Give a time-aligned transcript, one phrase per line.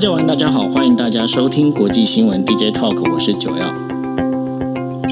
[0.00, 3.62] 家晚，大家好，欢迎大家收听国际新闻 DJ Talk，我是九曜。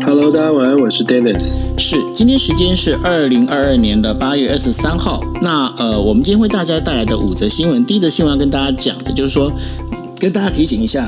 [0.07, 1.57] Hello，大家晚安，我是 Davis。
[1.77, 5.23] 是，今天时间是二零二二年的八月二十三号。
[5.43, 9.53] 那呃，我们今天为大家带来的五则新闻，第一则新闻要跟大家讲的就是说，
[10.19, 11.07] 跟大家提醒一下，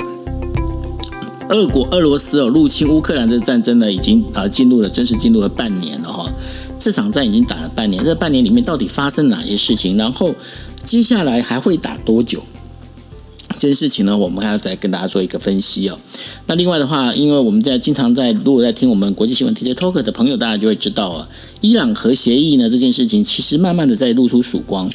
[1.48, 6.30] 俄国俄罗斯哦入侵乌克兰的战争呢，已经啊进入了真实进入了半年了哈。
[6.78, 9.96] 这场战已经打了半年，这半年里面到底发生哪些事情？
[9.96, 10.34] 然后
[10.84, 12.42] 接下来还会打多久？
[13.60, 15.98] 这件事情呢，我们还要再跟大家做一个分析哦。
[16.46, 21.28] 那另外的话，因为我们在经常在如果在听我们国际新闻 DJ Talk 的朋友，大家就会知道啊，
[21.60, 24.90] 伊朗核协议呢这件事情，其实慢慢的在露出曙光。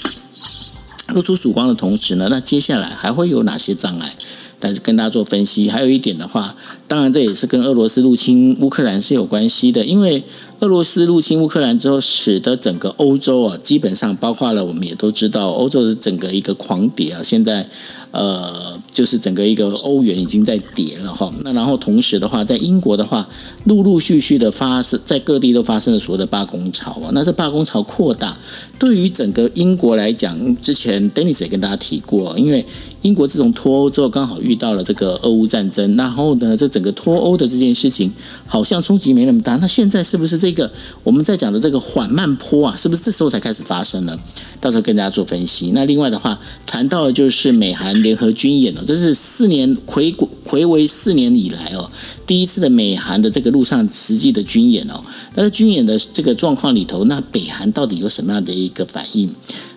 [1.14, 4.16] 露出曙光的同时呢，那接下来还会有哪些障碍？
[4.60, 5.70] 但是跟大家做分析。
[5.70, 6.56] 还有一点的话，
[6.88, 10.24] 当然这也是跟俄罗斯入侵乌克兰是有关系的，因为
[10.62, 17.70] 俄罗斯入侵乌克兰之后，使得整个欧洲啊，基本上包括了我们也都知道，欧洲的整个一个狂跌啊，现在。
[18.16, 21.30] 呃，就是整个一个欧元已经在跌了哈。
[21.44, 23.28] 那然后同时的话，在英国的话，
[23.66, 27.10] 陆陆续续的发生，在各地都发生了所谓的罢工潮啊。
[27.12, 28.38] 那这罢工潮扩大，
[28.78, 32.66] 对于整个英国来讲，之前 Dennis 也跟大家提过，因为。
[33.02, 38.12] 英国自从脱欧之后，刚好遇到了这个俄乌战争，然后呢，这整个脱欧的这件事情
[38.48, 39.56] 好像冲击没那么大。
[39.58, 40.72] 那现在是不是这个
[41.04, 42.76] 我们在讲的这个缓慢坡啊？
[42.76, 44.20] 是不是这时候才开始发生呢？
[44.60, 45.70] 到时候跟大家做分析。
[45.72, 51.92] 那另外的话，谈到的就是美韩联合军演哦，这是四年回归回围四年以来哦，
[52.26, 55.04] 第一次的美韩的这个陆上实际的军演哦。
[55.34, 59.30] 但是军演的这个状况里头，那北韩到底有什么样的一个反应？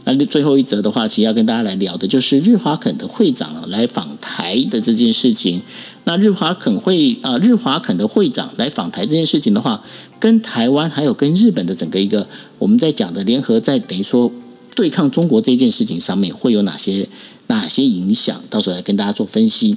[0.04, 5.62] 那最后一则的话，其实要跟大家来聊的就是日华肯的会长来访台的这件事情。
[6.04, 9.84] 那日华肯会啊，日华肯的会长来访台这件事情的话，
[10.18, 12.26] 跟台湾还有跟日本的整个一个
[12.58, 14.32] 我们在讲的联合，在等于说
[14.74, 17.06] 对抗中国这件事情上面会有哪些
[17.48, 18.42] 哪些影响？
[18.48, 19.76] 到时候来跟大家做分析。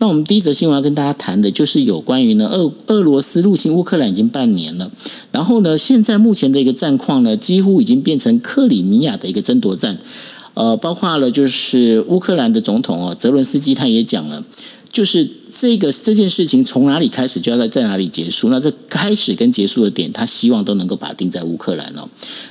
[0.00, 4.90] 那我们第一则新闻要跟大家谈的就是有关于呢，俄俄罗斯入侵乌克兰已经半年了。
[5.32, 9.98] 然后呢，现在目前的一个战况呢，几乎已经变成克里米亚的一个争夺战，
[10.54, 14.44] 呃，包括了就是乌克兰的总统哦，泽伦斯基他也讲了，
[14.90, 22.08] 就是这个这件事情从哪里开始就要在在哪里结束，那这开始跟结束的点，他希望都能够把定在乌克兰哦。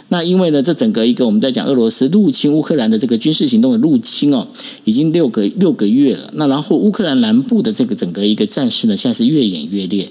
[0.09, 4.48] 那因为呢，这整个一个我们在讲俄罗斯入侵乌克兰的这个军事行动的入侵哦，
[4.86, 6.30] 已经六个六个月了。
[6.34, 10.08] 那然后乌克兰南部的这个整个一个战事呢，现在是越演越烈。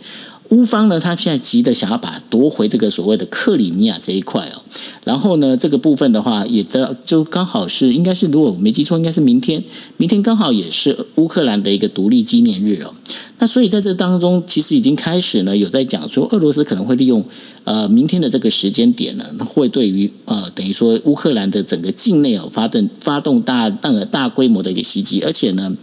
[0.51, 4.63] 乌方呢，他现在急的想要把夺回这个所谓的克里米亚这一块哦，
[5.05, 9.63] 然后呢，这个部分的话，也的就刚好是应该是，如果我没记错，应该是明天，
[9.97, 12.95] 明天刚好也是乌克兰的一个独立纪念日哦。
[13.39, 17.25] 那所以在这当中，其实已经开始呢，有在讲说，俄罗斯可能会利用
[17.65, 25.77] 呃明天的这个时间点呢，会对于呃等于说乌克兰的整个境内哦发动发动大大大规模的一个袭击，而且呢，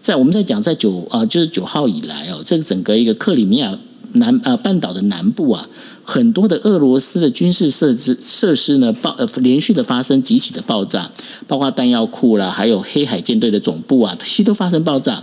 [0.00, 3.76] 在我们在讲在九啊、呃、就是九号以来哦，这个整个一个克里米亚。
[4.14, 5.68] 南啊，半岛的南部啊，
[6.02, 11.10] 很多的俄罗斯的军事设施设施呢爆呃连续的发生几起的爆炸，
[11.46, 15.22] 包括弹药库啦，还有黑海舰队的总部啊，西都发生爆炸。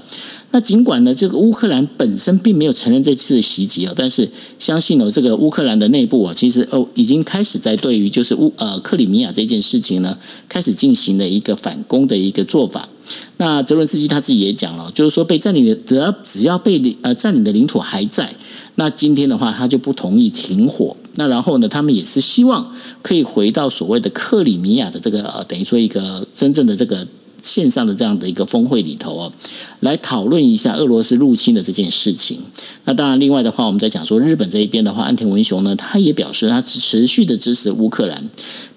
[0.53, 4.29] 那尽管呢，这个乌克兰本身并没有承认这次的袭击啊，但是
[4.59, 10.17] 相信呢，这个乌克兰的内部啊，其实哦已经开始在对于就是乌呃克里米亚这件事情呢，
[10.49, 12.89] 开始进行了一个反攻的一个做法。
[13.37, 18.35] 那泽伦斯基他自己也讲了，就是说被占领的只要只要被呃占领的领土还在。
[18.75, 20.97] 那今天的话，他就不同意停火。
[21.15, 22.69] 那然后呢，他们也是希望
[23.01, 27.07] 可以回到所谓的克里米亚的这个呃，等于说一个真正的这个。
[27.41, 29.31] 线上的这样的一个峰会里头哦，
[29.79, 32.39] 来讨论一下俄罗斯入侵的这件事情。
[32.85, 38.23] 那当然，另外的话，我们在讲说日本这一边的话，安田文雄呢，他也表示他持续的支持乌克兰。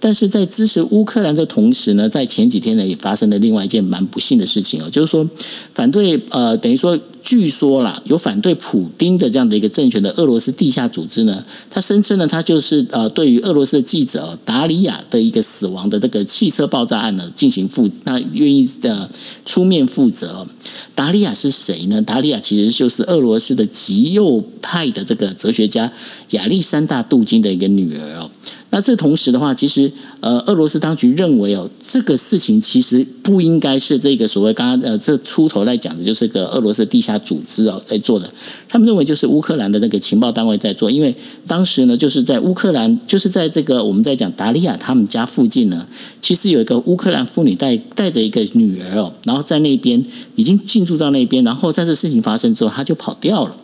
[0.00, 5.28] 但是在支持乌克兰的同时呢，在前几天呢，也发生了另外一件蛮不幸的事情哦，就是说
[5.72, 6.98] 反对呃，等于说。
[7.24, 19.10] 据说啦，有反对普丁的这样的一个政权的俄罗斯地下组织呢，他声称呢，他就是呃，对于俄罗斯的记者达里亚的一个死亡的这个汽车爆炸案呢，进行负，他愿意的
[19.46, 20.46] 出面负责。
[20.94, 22.02] 达里亚是谁呢？
[22.02, 25.90] 达里亚其实就是俄罗斯的极右派的这个哲学家
[26.30, 28.30] 亚历山大·杜金的一个女儿哦。
[28.74, 29.88] 那这同时的话，其实
[30.18, 38.28] 呃，俄罗斯当局认为哦，这个事情其实不应该是这个所谓刚刚呃，这出头来讲的，就是个俄罗斯地下组织哦在做的。
[38.68, 41.14] 他们认为就是乌克兰的那个情报单位在做，因为
[41.46, 45.86] 当时呢，就是在乌克兰，就是在这个我们在讲达利亚他们家附近呢，
[46.20, 50.04] 其实有一个乌克兰妇女带带着一个女儿哦，然后在那边
[50.34, 53.56] 已经进驻到那边，然后在这事情发生之后，她就跑掉了。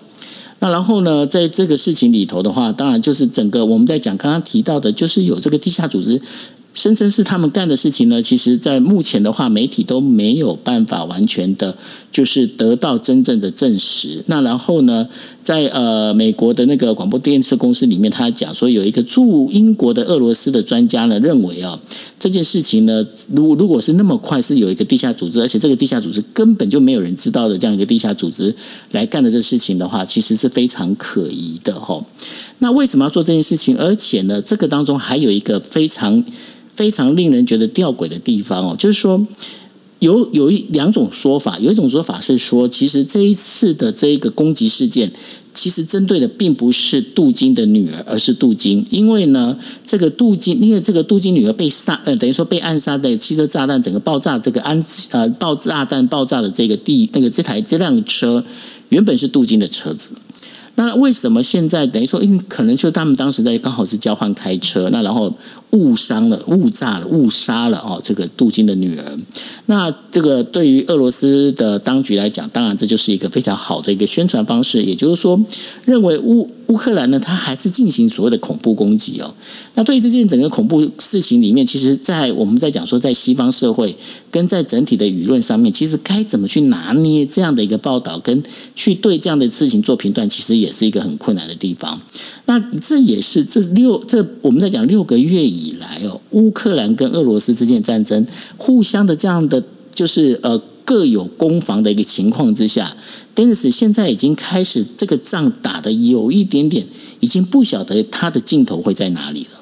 [0.61, 6.21] 那然后呢，在这个事情里头的话，当然就是整个我们在讲刚刚提到的，就是有这个地下组织
[6.73, 11.77] 声称是他们干的事情呢，其实，在目前的话，媒体都没有办法完全的，
[12.13, 14.23] 就是得到真正的证实。
[14.27, 15.09] 那然后呢，
[15.51, 21.77] 在呃美国的那个广播电视公司里面，他讲说有一个驻英国的俄罗斯的专家呢，认为啊，
[22.21, 28.55] 这件事情呢，如如果是那么快是有一个地下组织，而且这个地下组织根本就没有人知道的这样一个地下组织
[28.93, 32.01] 来干的这事情的话，其实是非常可疑的哈。
[32.61, 33.77] 那为什么要做这件事情？
[33.77, 36.25] 而且呢，这个当中还有一个非常。
[36.77, 39.27] 非常令人觉得吊诡的地方哦，就是说
[39.99, 45.13] 有有一两种说法，有一种说法是说，其实这一次的这个攻击事件，
[45.53, 58.45] 其实针对的并不是杜金的女儿，而是杜金，因为呢，这个杜金，因为这个杜金女儿被杀，呃，等于说被暗杀的汽车炸弹整个爆炸，这个安呃爆炸弹爆炸的这个地那个这台这辆车
[58.91, 60.11] 原本是杜金的车子。
[60.77, 65.35] 那为什么现在等于说，因为可能就他们当时在刚好是交换开车，那然后
[65.73, 69.05] 误伤了、误炸了、误杀了哦，这个杜金的女儿。
[69.67, 75.41] 那这个对于俄罗斯的当局来讲，当然这就是一个非常好的一个宣传方式，也就是说，
[75.85, 79.33] 认为乌乌克兰呢，它还是进行所谓的恐怖攻击哦。
[79.77, 83.97] 那对于这件整个恐怖事情里面，其实，在我们在讲说，在西方社会
[84.31, 88.43] 跟在整体的舆论上面，其实该怎么去拿捏这样的一个报道，跟
[88.75, 91.99] 去对这样的事情做评断，其实也是一个很困难的地方。
[92.47, 98.27] 那这也是这六这我们在讲六个月以来哦，乌克兰跟俄罗斯之间战争，
[98.57, 99.63] 互相的这样的
[99.95, 102.95] 就是呃各有攻防的一个情况之下
[103.37, 106.85] ，Dennis 现在已经开始这个仗打得有一点点，
[107.21, 109.60] 已经不晓得他的尽头会在哪里了。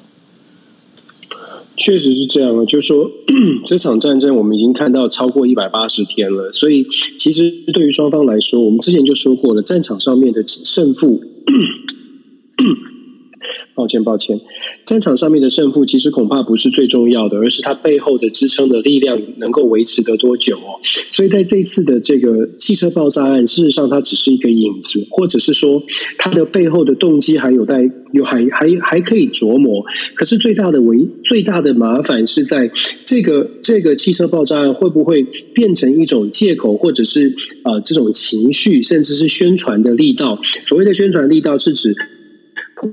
[1.81, 3.09] 确实是这样啊，就是说
[3.65, 6.85] 这场战争我们已经看到超过一百八十天了，所以
[7.17, 11.21] 其实对于双方来说，我们之前就说过了，战场上面的胜负。
[13.79, 14.37] 抱歉，抱歉。
[14.83, 20.75] 战场上面的胜负其实恐怕不是最重要的，而是它背后的支撑的力量能够维持得多久哦。
[21.07, 25.81] 所以在这次的这个汽车爆炸案，事实上它只是一个影子，或者是说
[26.17, 29.85] 它的背后的动机还有待有还还还可以琢磨。
[30.13, 32.69] 可是最大的危最大的麻烦是在
[33.05, 35.23] 这个这个汽车爆炸案会不会
[35.53, 37.33] 变成一种借口，或者是
[37.63, 40.37] 呃这种情绪，甚至是宣传的力道。
[40.63, 41.95] 所谓的宣传力道是指。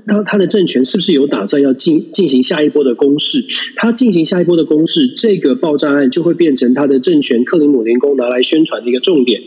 [0.05, 3.43] 他他的政权是不是有打算要进进行下一波的攻势？
[3.75, 9.41] 他进行下一波的攻势，这个爆炸案就会变成他的政权克里姆林宫拿来宣传的一个重点。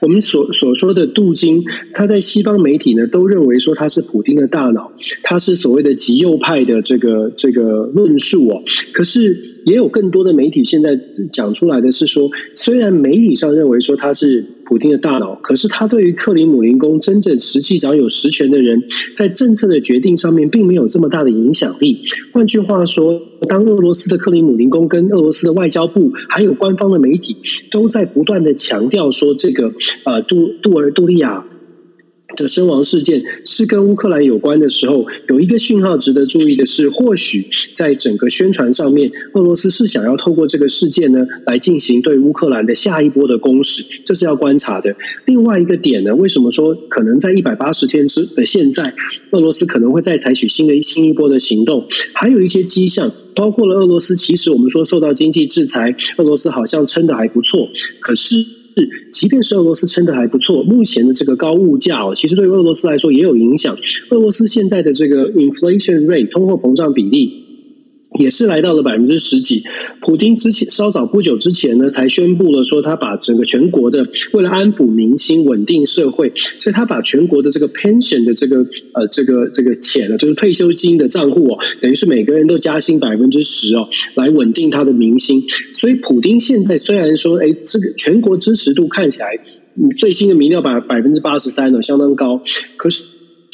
[0.00, 4.92] 我们所所说的杜金，他在西方媒体呢都认为说他是普丁的大脑，
[5.22, 8.62] 他是所谓的极右派的这个这个论述哦。
[8.92, 9.53] 可是。
[9.64, 10.98] 也有更多的媒体现在
[11.32, 18.82] 讲出来的是说，虽然媒体上认为说他是普丁的大脑，可是他对于克里姆林宫真正实际掌有实权的人，
[19.14, 22.00] 在政策的决定上面并没有这么大的影响力。
[22.32, 27.36] 换句话说，当俄罗斯的克里姆林宫跟俄罗斯的外交部还有官方的媒体
[27.70, 29.72] 都在不断的强调说，这个
[30.04, 31.44] 呃杜杜尔杜利亚。
[32.36, 44.94] 的身亡事件是跟乌克兰有关的时候，有一个讯号值得注意的是，或许在整个宣传上面，俄罗斯是想要透过这个事件呢，来进行对乌克兰的下一波的攻势，这是要观察的。
[45.26, 48.94] 另外一个点呢，为什么说可能在一百八十天之的现在，
[49.30, 51.86] 俄罗斯可能会再采取新的新一波的行动？
[52.12, 57.68] 还有一些迹象，包括了俄罗斯，其实我们说受到经济制裁，俄罗斯好像撑得还不错，
[58.00, 58.63] 可是。
[58.76, 63.76] 是，即便是俄罗斯撑得还不错，目前的这个高物价哦，其实对于俄罗斯来说也有影响。
[64.10, 67.43] 俄罗斯现在的这个 inflation rate 通货膨胀比例
[68.18, 69.62] 也是来到了百分之十几。
[70.00, 78.58] 普丁之前稍早不久之前呢，才宣布了说他把整个全国的为了安抚民心、稳定社会，所以他把全国的这个 pension 的这个
[78.92, 85.42] 呃这个这个钱呢，就是退休金的账户哦，等于是每个人都加薪百分之十哦，来稳定他的民心。
[85.72, 89.36] 所以，普丁现在虽然说，哎，这个全国支持度看起来，
[89.98, 92.40] 最新的民调百百分之八十三呢，相当高。
[92.76, 93.02] 可是，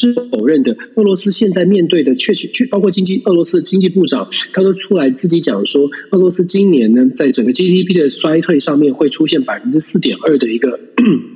[0.01, 10.81] 是否认的，俄罗斯现在面对的确实，包括经济，俄罗斯的经济部长他都出来自己讲说，俄罗斯今年呢，在整个 GDP 的衰退上面会出现百分之四点二的一个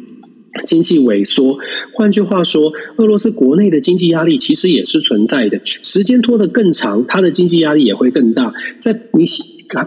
[0.64, 1.59] 经济萎缩。
[1.92, 8.54] 换句话说，俄罗斯国内的经济压力其实也是存在的，时间拖得更长，它的经济压力也会更大。
[8.80, 9.25] 在你。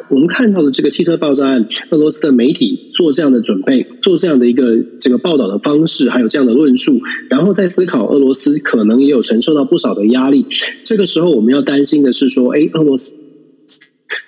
[0.10, 10.46] 我们看到的这个汽车爆炸案，俄罗斯的媒体做这样的准备，做这样的一个这个报道的方式，还有这样的论述，然后再思考俄罗斯可能也有承受到不少的压力。
[10.84, 13.14] 这个时候，我们要担心的是说，哎，俄罗斯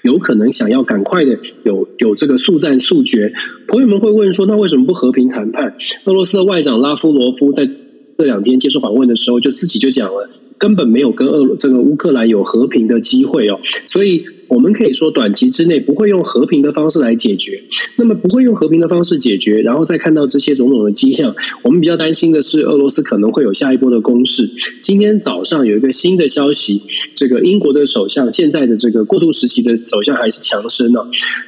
[0.04, 3.34] 有可能想要赶快的有有这个速战速决。
[3.68, 5.76] 朋友们会问说，那为什么不和平谈判？
[6.06, 7.70] 俄罗斯的外长拉夫罗夫在
[8.18, 14.24] 这两天接受访问的时候，就自己就讲了，根本没有跟俄这个乌克兰有和平的机会哦，所以。
[14.50, 17.64] 我们可以说，短期之内不会用和平的方式来解决。
[17.98, 24.50] 那么，不会用和平的方式解决，然后再看到这些种种的迹象，我们比较担心的是，俄罗斯可能会有下一波的攻势。
[24.82, 26.82] 今天早上有一个新的消息，
[27.14, 31.02] 这个英国的首相，现在的这个过渡时期的首相还是强生呢，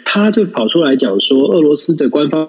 [0.05, 2.47] 他就跑出来讲说，俄罗斯的官方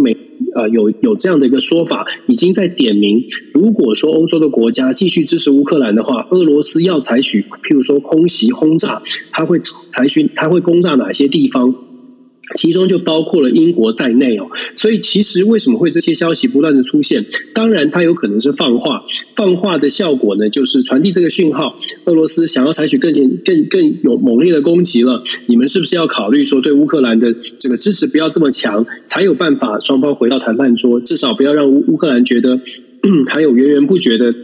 [0.00, 0.27] 美。
[0.54, 11.87] 呃，有有这样的一个说法，已经在点名，如果说欧洲的国家继续支持乌克兰的话，俄罗斯要采取，譬如说空袭轰炸，他会采取，他会攻炸哪些地方？
[12.56, 17.24] 其中就包括了英国在内哦，所以其实为什么会这些消息不断的出现？
[17.52, 19.04] 当然，它有可能是放话，
[19.36, 21.76] 放话的效果呢，就是传递这个讯号，
[22.06, 23.12] 俄罗斯想要采取更、
[23.44, 25.22] 更更有猛烈的攻击了。
[25.46, 32.58] 你们是不是要考虑说，对乌克兰的这个支持不要这么强，才有办法双方回到谈判桌，至少不要让乌乌克兰觉得
[33.28, 34.34] 还有源源不绝的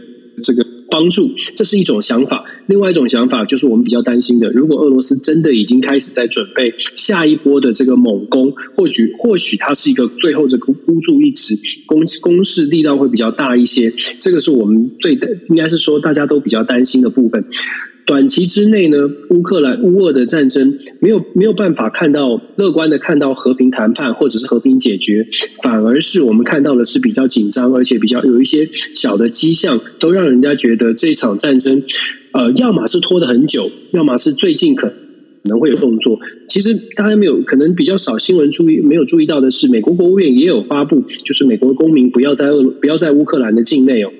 [0.43, 0.74] 这个。
[0.95, 2.45] 帮助，这是一种想法。
[2.67, 11.53] 另外一种想法就是我们比较担心的，如果俄罗斯真的已经开始在准备下一波的这个猛攻，或许或许它是一个最后这个孤注一掷，
[11.85, 13.93] 攻攻势力道会比较大一些。
[14.19, 15.11] 这个是我们最
[15.49, 17.43] 应该是说大家都比较担心的部分。
[18.05, 25.27] 短期之内呢，乌克兰乌俄的战争没有没有办法看到乐观的看到和平谈判或者是和平解决，
[25.63, 31.81] 反而是我们看到的是比较紧张，而且比较有一些小的迹象，都让人家觉得这场战争，
[32.31, 34.93] 呃，要么是拖得很久，要么是最近可
[35.45, 36.19] 能会有动作。
[36.47, 44.11] 其实大家没有可能比较少新闻注意没有注意到的是，美国国务院也有发布，就是美国公民不要在俄不要在乌克兰的境内哦。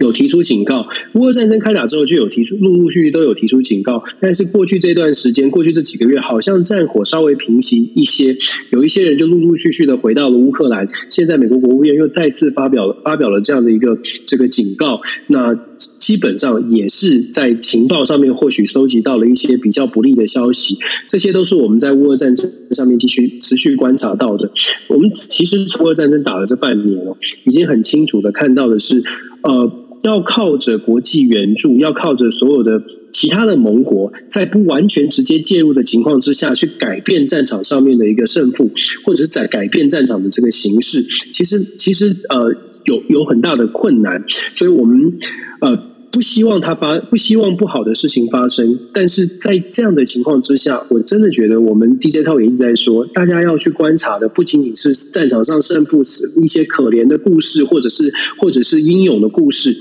[0.00, 4.04] 有提出警告，乌俄战争开打之后就有提出，陆陆续续都有提出警告。
[4.20, 8.36] 但是过去这段时间，过去这几个月，好像战火稍微平息一些，
[8.70, 10.86] 有一些人就陆陆续续的回到了乌克兰。
[11.08, 20.76] 现在美国国务院又再次发表了发表了这样的一个这个警告，那基本上也是在情报上面或许收集到了一些比较不利的消息。
[21.06, 24.50] 这些都是我们在乌俄战争上面继续持续观察到的。
[24.88, 29.02] 我们其实乌俄战争打了这半年了，已经很清楚的看到的是，
[29.40, 29.72] 呃。
[30.06, 32.80] 要靠着国际援助，要靠着所有的
[33.12, 38.70] 其他的盟国，在不完全直接介入的情况之下去改变战场上面的一个胜负，
[39.04, 45.12] 或者是在改变战场的这个形势，其实其实呃有有很大的困难，所以我们
[45.60, 45.76] 呃
[46.16, 59.76] 不希望它发，不希望不好的事情发生，但是在这样的情况之下，我真的觉得我们 DJ Talk 也一直在说，大家要去观察的不仅仅是战场上胜负时一些可怜的故事，或者是或者是英勇的故事。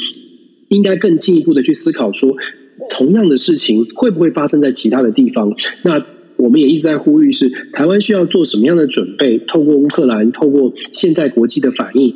[0.68, 2.36] 应该更进一步的去思考说，
[2.90, 5.56] 同样的事情会不会发生在其他的地方？
[5.84, 9.38] 那我们也一直在呼吁是，台湾需要做什么样的准备？
[9.38, 12.14] 透过乌克兰，透过现在国际的反应，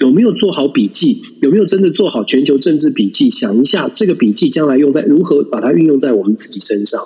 [0.00, 1.22] 有没有做好笔记？
[1.42, 3.30] 有没有真的做好全球政治笔记？
[3.30, 7.00] 想一下这个笔记将来用在如何把它运用在我们自己身上。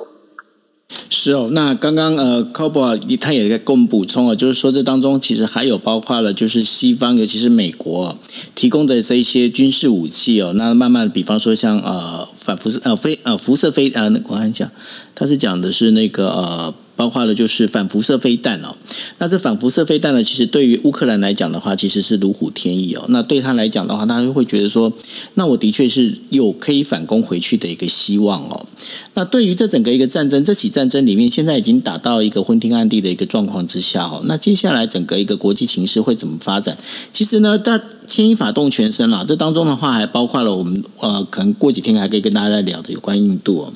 [1.10, 8.16] 是哦，那刚刚呃 c o b a 他也在跟我们补充了，就是说这当中其实还有包括了，就是西方尤其是美国
[8.54, 14.70] 提供的这一些军事武器哦，那慢慢比方说像呃反辐射呃飞呃辐射飞呃，我跟你讲，
[15.14, 16.74] 他是讲的是那个呃。
[16.96, 18.74] 包括了就是反辐射飞弹哦，
[19.18, 23.04] 那这反辐射飞弹呢，其实对于乌克兰来讲的话，其实是如虎添翼哦。
[23.08, 24.92] 那对他来讲的话，他就会觉得说，
[25.34, 28.66] 那我的确是有可以反攻回去的一个希望哦。
[29.14, 34.22] 那对于这整个一个战争，这起战争里面，现在已经打到一个昏天暗地的一个状况之下哦。
[34.24, 36.76] 那接下来整个一个国际情势会怎么发展？
[37.12, 37.80] 其实呢，大
[38.14, 39.24] 牵一发动全身了。
[39.26, 43.72] 这当中的话，还包括了我们呃，可能过几天还可以跟大家来聊的有关印度哦。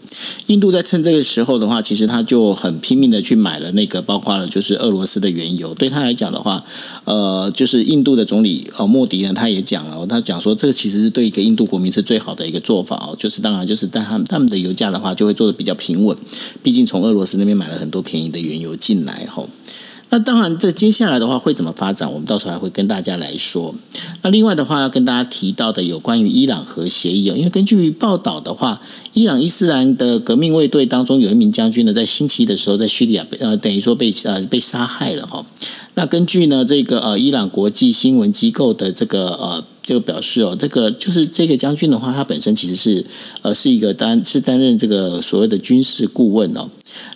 [0.47, 5.75] 印度在趁这个时候的话，其实他就很拼命的去买了那个，包括了就是俄罗斯的原油。
[5.75, 6.64] 对他来讲的话，
[7.04, 13.16] 呃，就是印度的总理呃莫迪呢，他也讲了，他讲说这个其实是对一个印度国民是最好的一个做法哦。
[13.18, 16.16] 就是当然就是但他们他们的油价的话就会做的比较平稳，
[16.62, 19.49] 毕竟从俄罗斯那边买了很多便宜的原油进来后。
[20.11, 23.75] 那当然，这接下来的话会怎么发展，我们到时候还会跟大家来说。
[24.23, 28.81] 那另外的话，要跟大家提到的有关于伊朗核协议哦，因为根据报道的话，
[29.12, 35.45] 伊朗伊斯兰的革命卫队当中有一名将军呢，在星期一的时候在叙利亚被呃等于说被呃被杀害了哈。
[35.95, 43.05] 那根据呢这个呃伊朗国际新闻机构的这个呃这个表示哦，这个就是这个将军的话，他本身其实是
[43.43, 46.71] 呃是一个担是担任这个所谓的军事顾问哦。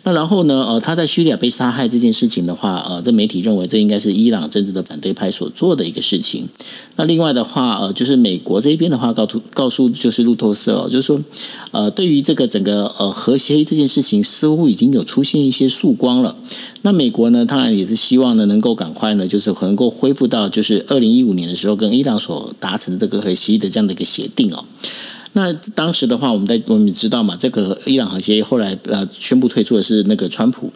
[0.04, 0.64] 那然后呢？
[0.68, 6.48] 呃，他在叙利亚被杀害这件事情的话，呃，这媒体认为这应该是伊朗政治的反对派所做的一个事情。
[6.96, 11.20] 那另外的话，呃，就是美国这边的话，告诉告诉就是路透社哦，就是说，
[11.70, 16.34] 呃，对于这个整个呃核协议这件事情，似乎已经有出现一些曙光了。
[16.82, 24.64] 那美国呢，当然也是希望呢，能够赶快呢，就是能够恢复到就是二零一五年的时候跟伊朗所达成这个核协议的这样的一个协定哦。
[25.34, 30.72] 那当时的话，我们在我们知道嘛，这个伊朗核协议后来呃宣布退出的是那个川普。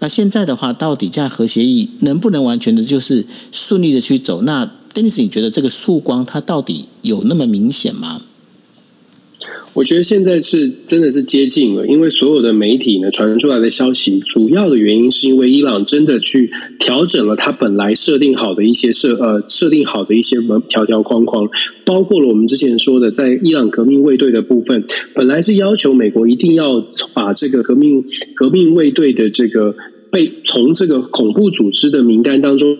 [0.00, 4.42] 那现在的话，到底这核协议能不能完全的就是顺利的去走？
[4.42, 8.20] 那 Dennis，你觉得这个曙光它到底有那么明显吗？
[9.72, 20.36] 我觉得现在是真的是接近了，因为所有的媒体呢传出来的消息，主要的原因是因为伊朗真的去调整了他本来设定好的一些设呃设定好的一些
[20.68, 21.48] 条条框框，
[21.84, 28.04] 包括了我们之前说的，在伊朗革命卫队的部分，本来是要求美国一定要把这个革命
[28.34, 29.74] 革命卫队的这个
[30.10, 32.76] 被从这个恐怖组织的名单当中。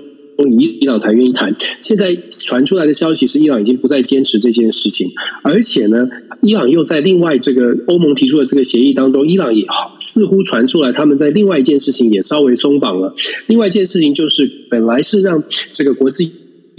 [0.49, 1.55] 伊伊朗才愿意谈。
[1.81, 5.09] 现在传出来的消息是，伊朗已经不再坚持这件事情，
[5.43, 6.09] 而且呢，
[6.43, 9.67] 伊朗又在另外这个欧盟提出的这个协议当中，伊朗也
[9.99, 13.15] 似乎传出来，他们在另外一件事情也稍微松绑了。
[13.49, 15.43] 另外一件事情就是，本来是让
[15.73, 16.31] 这个国际。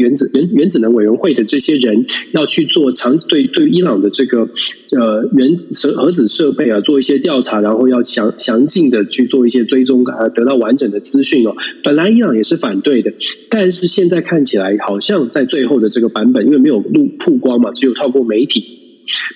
[0.01, 4.49] 原子原原子能委员会的这些人要去做长对对伊朗的这个
[4.97, 11.55] 呃原子核子设备啊做一些调查，然后要详详尽的去做一些追踪啊，得到完整的资讯哦。
[11.83, 13.13] 本来伊朗也是反对的，
[13.49, 18.80] 但是现在看起来好像在最后的这个版本，因为没有录曝光嘛，只有透过媒体。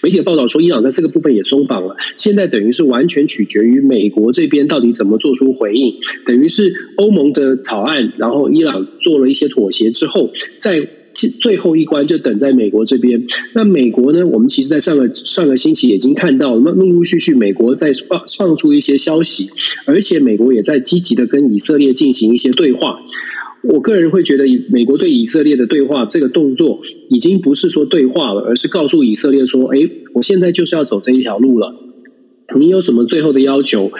[0.01, 1.95] 媒体报道说，伊朗在这个部分也松绑了。
[2.17, 5.93] 现在等于是完全取决于美国这边到底怎么做出回应。
[6.25, 10.87] 等于是欧盟的草案，然后伊朗做了一些妥协之后，在
[11.39, 13.25] 最后一关就等在美国这边。
[13.53, 14.25] 那美国呢？
[14.27, 19.49] 我们其实，在上个上个星期已经看到，那陆陆续续美国在放放出一些消息，
[19.85, 22.99] 而且美国也在积极的跟以色列进行一些对话。
[23.69, 26.79] 我个人会觉得，以美国对以色列的对话这个动作，
[27.09, 31.75] 已经不是说对话了，而是告诉以色列说：“诶，我现在就是要走这一条路了。
[32.55, 33.91] 你有什么最后的要求？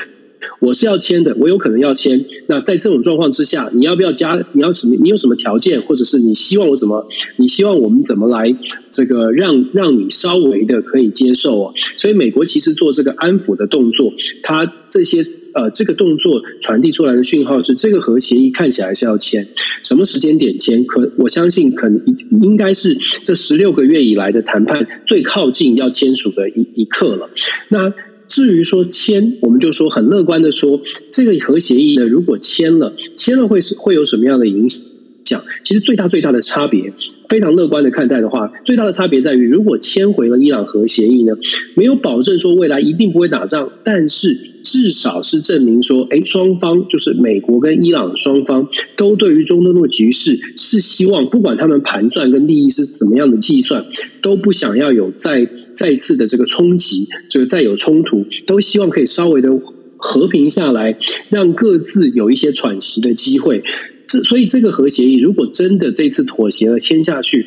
[0.60, 2.24] 我是要签的，我有可能要签。
[2.48, 4.40] 那在这种状况之下，你要不要加？
[4.52, 4.96] 你要什么？
[5.02, 5.82] 你有什么条件？
[5.82, 7.08] 或者是你希望我怎么？
[7.38, 8.56] 你希望我们怎么来
[8.92, 11.74] 这个让让你稍微的可以接受哦？
[11.98, 15.24] 所以美国其实做这个安抚的动作，它这些。
[15.56, 19.48] 呃，这个动作传递出来的讯号是，这个核协议看起来是要签，
[19.82, 20.84] 什么时间点签？
[20.86, 22.02] 可我相信，可能
[22.44, 27.30] 应该是这十六个月以来的谈判最靠近要签署的一一刻了。
[27.70, 27.94] 那
[28.28, 35.42] 至于说签，我们就说很乐观的说，这个核协议呢，如果签了，签了会是会有什么样的影响？
[35.64, 36.92] 其实最大最大的差别，
[37.30, 41.34] 非常乐观的看待的话，最大的差别在于，如果签回了伊朗核协议呢，
[41.76, 44.56] 没有保证说未来一定不会打仗，但是。
[44.66, 53.86] 至少是证明说，哎，双方就是美国跟伊朗双方都对于中东的局势是希望，不管他们盘算跟利益是怎么样的计算，
[54.24, 59.52] 都不想要有再再次的这个冲击，就再有冲突，都希望可以稍微的
[59.98, 60.98] 和平下来，
[61.30, 63.64] 让各自有一些喘息的机会。
[64.08, 67.46] 这所以这个核协议如果真的这次妥协了签下去，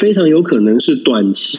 [0.00, 1.58] 非常有可能是短期。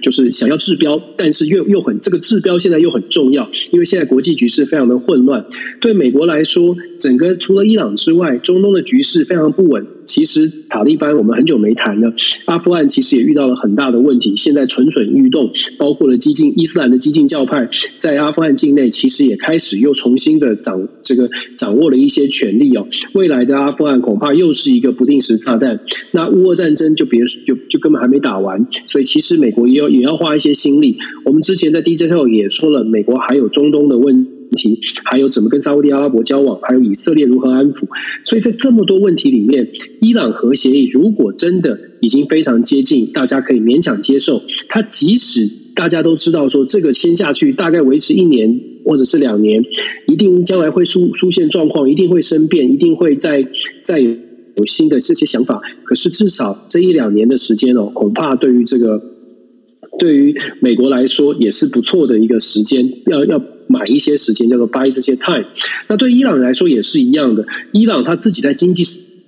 [0.00, 5.44] 就是想要治标，但是又又很这个治标现在又很重要，因为现在国际局势非常的混乱。
[5.82, 9.86] 对美国来说，整个除了伊朗之外，中东的局势非常不稳。
[10.10, 12.12] 其实塔利班我们很久没谈了，
[12.46, 22.88] 阿富汗其实也遇到了很大的问题，现在蠢蠢欲动，包括了激进伊斯兰的激进教派在阿富汗境内，其实也开始又重新的掌这个掌握了一些权力哦。
[23.12, 25.78] 未来的阿富汗恐怕又是一个不定时炸弹。
[26.10, 30.98] 那乌俄战争就别就就根本还没打完，所以其实美国也要也要花一些心力。
[31.24, 34.70] 我们之前在 DJ 后也说了，美国还有中东的问题。
[34.70, 37.86] 问题还有怎么跟沙乌地阿拉伯交往，还有以色列如何安抚，
[38.24, 44.42] 所以在这么多问题里面，伊朗核协议如果真的已经非常接近，大家可以勉强接受。
[44.68, 49.64] 它即使大家都知道说这个签下去大概维持一年或者是两年，
[50.06, 53.46] 一定将来会出出现状况，一定会生变，一定会再
[53.82, 55.62] 再有新的这些想法。
[55.84, 59.00] 可是至少这一两年的时间哦，恐怕对于这个
[59.98, 63.40] 对于美国来说也是不错的一个时间，要要。
[63.70, 65.44] 买一些时间叫做 buy 这些 time，
[65.88, 67.46] 那对伊朗来说也是一样的。
[67.70, 68.82] 伊朗他自己在经济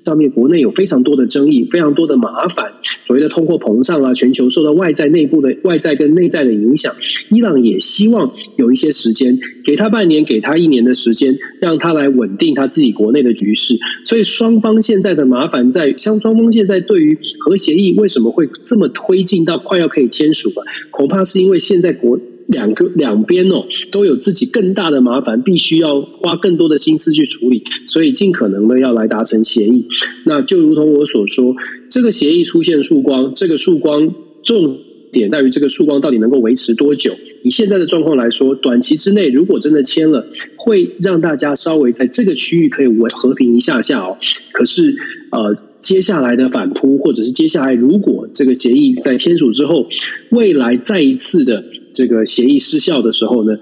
[0.04, 2.72] 上面国内有非常多的争议，非常多的麻烦，
[3.06, 6.92] 所谓的通货膨胀啊，全球受到外在内部的外在跟内在的影响。
[7.28, 13.76] 伊朗也希望有一些时间，给他半年，给他一年的时间，让他来稳定他自己国内的局势。
[14.04, 20.64] 所以双方现在的麻烦在，像双方现在对于核协议为什么会这么推进到快要可以签署了？
[20.90, 22.18] 恐怕是因为现在国。
[22.52, 29.88] 两个两边哦都有自己更大的麻烦，必须要花更多的心思去处理，所以尽可能的要来达成协议。
[30.26, 31.56] 那就如同我所说，
[31.88, 34.78] 这个协议出现曙光，这个曙光重
[35.10, 37.12] 点在于这个曙光到底能够维持多久？
[37.42, 44.16] 以现在的状况来说，短期之内如果真的签了，会让大家稍微在这个区域可以稳和平一下下哦。
[44.52, 44.94] 可是
[45.30, 49.88] 呃，接下来的反扑，或者是接下来如果这个协议在签署之后，
[50.30, 53.56] 未来再一次的这个协议失效的时候呢，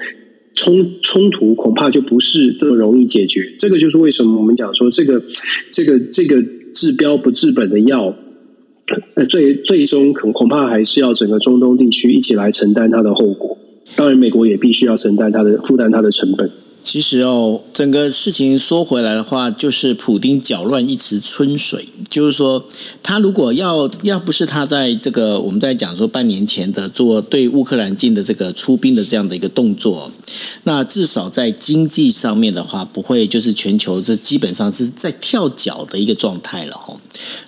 [0.55, 3.55] 冲冲突恐怕就不是这么容易解决。
[3.59, 5.23] 这个就是为什么我们讲说这个
[5.71, 6.43] 这个这个
[6.75, 8.14] 治标不治本的药。
[9.14, 13.57] 呃最最终恐恐怕还是要整个中东地区一起来承担它的后果。
[13.95, 16.51] 当然，美国也必须要承担它的负担它的成本。
[16.90, 21.87] 其实哦，整个事情说回来的话，就是普丁搅乱一池春水。
[22.11, 22.66] 就是说，
[23.00, 30.11] 他如果要要不是他在这个我们在讲说半年前的做对乌克兰进的这个出兵的这样的一个动作，
[30.64, 36.98] 那至少在经济上面的话，不会就是全球这基本上是在跳脚的一个状态了哦。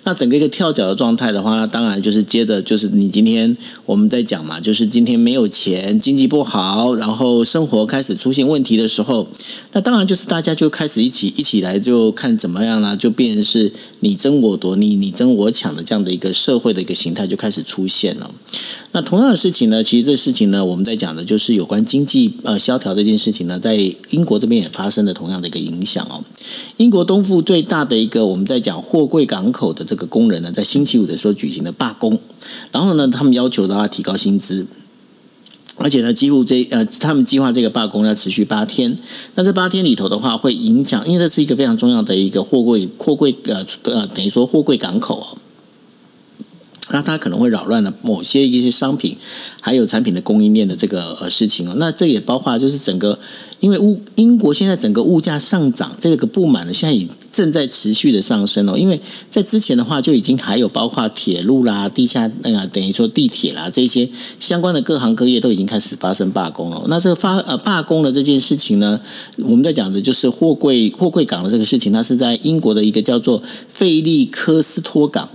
[0.05, 9.27] 那整个一个跳脚的状态的话，那当然就是接着就是你今天我们在讲嘛，就是今天没有钱，经济不好，然后生活开始出现问题的时候，
[9.71, 18.29] 那当然就是大家就开始一起一起来就看怎么样啦，就变成是你争我夺，你你争我抢的这样的一个社会的一个形态就开始出现了。
[18.91, 23.75] 那同样的事情呢，其实这事情呢，我们在讲的就是有关经济呃萧条这件事情呢，在
[24.11, 26.23] 英国这边也发生了同样的一个影响哦。
[26.77, 32.19] 英国东部最大的一个我们在讲货柜港口的这个工人呢，在星期五的时候举行了罢工，
[32.71, 34.67] 然后呢，他们要求的话提高薪资，
[35.77, 38.95] 而且呢，几乎这呃，他们计划这个罢工要持续八天。
[39.35, 45.37] 那这八天里头的话，会影响，因为这是一个非常重要的一个货柜货柜呃呃，等于说货柜港口哦。
[46.91, 49.17] 那它可能会扰乱了某些一些商品
[49.61, 51.73] 还有产品的供应链的这个呃事情哦。
[51.77, 53.17] 那这也包括就是整个，
[53.63, 58.77] 因为物英国现在整个物价上涨，这个不满呢，现在已正在持续的上升哦。
[58.77, 58.99] 因为
[59.31, 66.83] 在之前的话就已经还有包括铁路啦、地下那个等于说地铁啦这些相关的各行各业都已经开始发生罢工了。
[66.89, 68.99] 那这个发呃罢工的这件事情呢，
[69.37, 75.29] 我们在讲的就是货柜货柜港的这个事情，它是在英国的一个叫做费利科斯托港。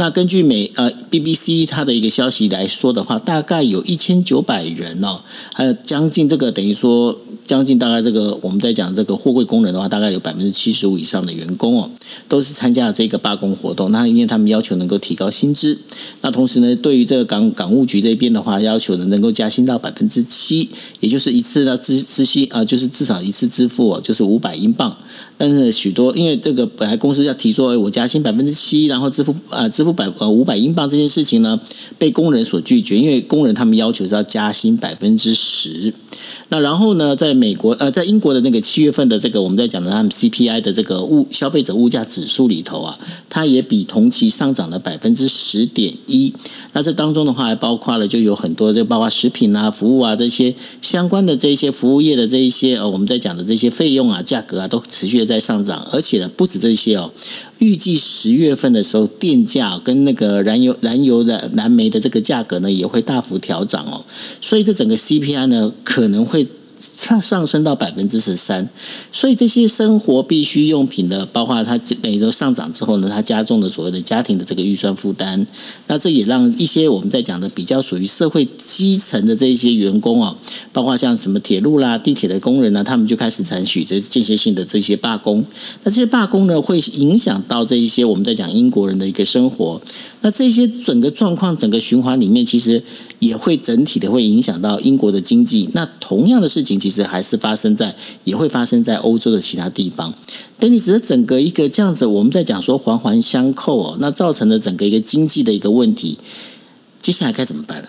[0.00, 5.20] 那根据美呃 BBC 它的一个消息来说的话，大概有一千九百人哦，
[5.52, 7.14] 还有将近这个等于说
[7.46, 11.90] 将近大概这个我们在讲这个货柜工人的话，大概有百分之七十五以上的员工哦，
[12.26, 13.92] 都是参加了这个罢工活动。
[13.92, 15.78] 那因为他们要求能够提高薪资，
[16.22, 24.96] 那同时呢，对于这个港港务局这边的话，要求呢能够加薪到百分之七，也就是一次的支支薪啊，就是至少一次支付哦，就是五百英镑。
[25.40, 31.58] 但是许多因为这个本来公司要提说，我加薪百分之七，然后支付啊支付百呃五百英镑这件事情呢，
[31.96, 35.94] 被工人所拒绝，因为工人他们要求是要加薪百分之十。
[36.50, 42.98] 那然后呢，在美国呃，在英国的那个七月份的这个我们在讲的他们 CPI 的这个物消费者物价指数里头啊，
[43.30, 46.34] 它也比同期上涨了百分之十点一。
[46.72, 55.86] 那这当中的话，还包括了就有很多，就包括食品啊、服务啊这些相关的这一些服务业的这一些呃，我们在讲的这些费用啊、价格啊，都持续的在上涨。
[55.92, 57.12] 而且呢，不止这些哦，
[57.58, 64.04] 预计十月份的时候，电价跟那个燃油、燃油的燃煤的这个价格呢，也会大幅调涨哦。
[64.40, 66.46] 所以这整个 CPI 呢，可能会。
[67.00, 68.68] 上上升到百分之十三，
[69.10, 75.46] 所以这些生活必需用品的，包括它每周上涨之后呢，它加重了所谓的家庭的这个预算负担。
[75.86, 80.36] 那这也让一些我们在讲的比较属于社会基层的这一些员工哦，
[80.72, 85.44] 包括像什么铁路啦、地铁的工人呢，他们就开始采取这间歇性的这些罢工。
[85.82, 89.80] 那这些罢工呢，会影响到这一些我们在讲英国人的一个生活。
[90.22, 92.82] 那这些整个状况、整个循环里面，其实
[93.20, 95.70] 也会整体的会影响到英国的经济。
[95.72, 100.12] 那同样的事情，其其实还是发生在，也会发生在欧洲的其他地方。
[100.58, 106.18] 但你只是整个一个这样子，我们在讲说环环相扣哦，那造成了整个一个经济的一个问题。
[107.00, 107.88] 接下来该怎么办呢？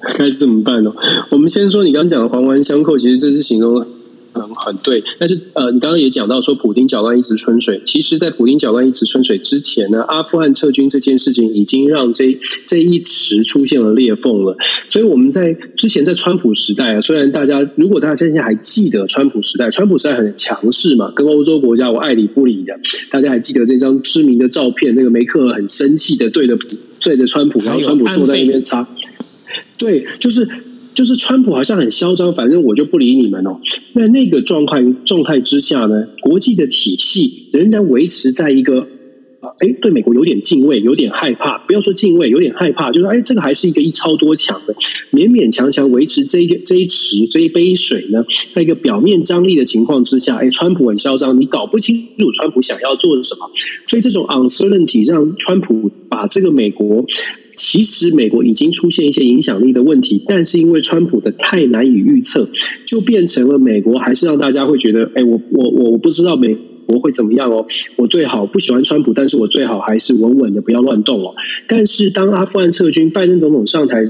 [0.16, 0.90] 该怎么办呢？
[1.30, 3.86] 我们先说你刚刚讲的环环相扣，其实这是形容。
[4.34, 5.02] 嗯，很对。
[5.18, 7.80] 但是呃，你刚刚也讲到说，普丁搅乱一池春水。
[7.84, 14.56] 其实，在普丁搅乱一池春水之前呢，阿富汗撤军这件事情已经让这这一池出现了裂缝了。
[14.88, 22.78] 所以我们在之前在川普时代啊，虽然大家如果大家现在还记得川普时代，川普时代很强势嘛，跟欧洲国家我爱理不理的。
[23.10, 26.58] 大家还记得这张知名的照片，那个梅克尔很生气的对着
[27.00, 28.86] 对着川普，然后川普坐在那边擦。
[29.78, 30.46] 对，就是。
[30.94, 33.58] 就是川普好像很嚣张，反正我就不理你们哦。
[33.94, 38.86] 那那个状况状态之下呢，国际的体系仍然维持在一个，
[39.58, 41.58] 哎，对美国有点敬畏，有点害怕。
[41.58, 44.74] 不要说敬畏，有点害怕，就是哎，这个还是一个一超多强的，
[45.12, 53.50] 勉勉强强维持这一个这一池这一杯水呢，在一个表面张力的情况之下，哎，川普很嚣张，你搞不清楚川普想要做什么，
[53.84, 57.04] 所以这种 uncertainty 让川普把这个美国。
[57.56, 62.48] 其实美国已经出现一些影响力的问题，但是因为川普的太难以预测，
[62.84, 71.34] 就变成了美国还是让大家会觉得，哎，我我我我不知道美国会怎么样哦，我最好不喜欢川普，但是我最好还是稳稳的不要乱动哦。
[71.66, 74.04] 但是当阿富汗撤军，拜登总统上台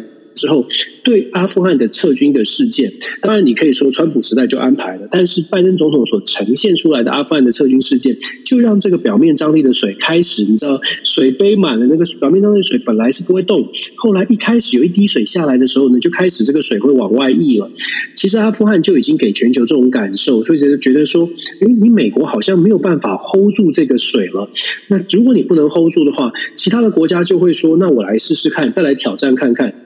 [0.45, 0.67] 之后。
[1.05, 17.71] 对阿富汗的撤军的事件，当然你可以说川普时代就安排了，但是拜登总统所呈现出来的阿富汗的撤军事件，就让这个表面张力的水开始，你知道，水杯满了，那个表面张力水本来是不会动，后来一开始有一滴水下来的时候呢，就开始这个水会往外溢了。
[18.17, 21.27] 其实阿富汗就已经给全球这种感受，所以觉得觉得说，
[21.61, 24.49] 诶，你美国好像没有办法 hold 住这个水了。
[24.89, 29.84] 那如果你不能 hold 住的话，其他的国家就会说，那我来试试看，再来挑战看看。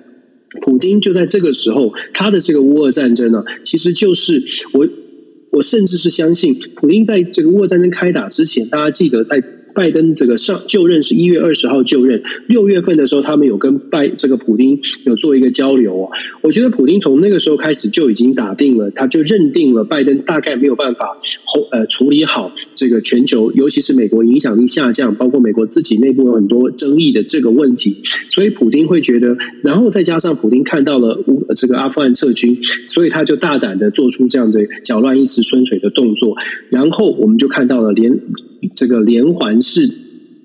[0.63, 4.89] 普丁就在这个时候，他的这个乌俄战争呢，其实就是我，
[5.53, 9.43] 我甚至是相信，普丁在这个乌俄战争开打之前，大家记得在。
[9.79, 16.11] 拜登这个上就任是一月二十号就任，六月份的时候，他们有跟拜这个普丁有做一个交流哦。
[16.41, 28.03] 我觉得普丁从那个时候开始就已经打定了，他就认定了拜登大概没有办法后呃处理好这个全球，尤其是美国影响力下降，包括美国自己内部有很多争议的这个问题。
[28.29, 36.37] 所以普丁会觉得，然后再加上普丁看到了乌这个阿富汗撤军，所以他就大胆的做出这样的搅乱一池春水的动作。
[36.69, 38.19] 然后我们就看到了连。
[38.75, 39.89] 这个连环式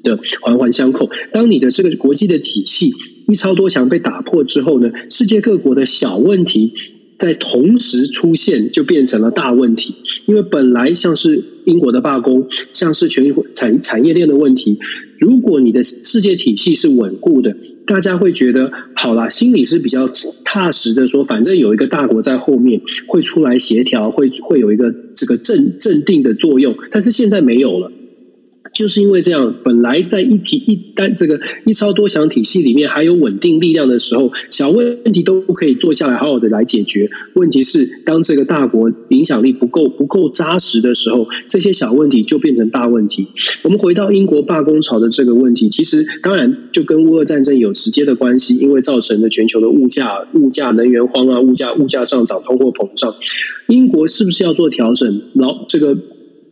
[0.04, 1.10] 的环环相扣。
[1.32, 2.92] 当你的这个国际的体系
[3.28, 6.74] 一超多强被打破之后呢，世界各国的小问题
[7.18, 9.96] 在同时出现，就变成了大问题。
[10.26, 14.78] 因为本来像是英国的罢工，像是全产产业链的问题，
[15.20, 20.10] 如果你的世界体系是稳固的，大家会觉得好啦，心里是比较
[20.44, 26.76] 踏实的，说反正有一个大国在后面会出来协调，会会有一个这个镇镇定的作用。
[26.92, 27.90] 但是现在没有了。
[28.74, 37.10] 就是因为这样，本来在一体一单这个一超多强体系里面还有稳定力量的时候，小问题都可以坐下来好好的来解决。
[37.36, 43.28] 问题是，当这个大国影响力不够不够扎实的时候，这些小问题就变成大问题。
[43.62, 53.14] 我们回到英国罢工潮的这个问题，其实当然就跟乌俄战争有直接的关系，因为造成了全球的物价物价能源荒啊，物价物价上涨，通货膨胀。
[53.68, 55.22] 英国是不是要做调整？
[55.36, 55.96] 老这个。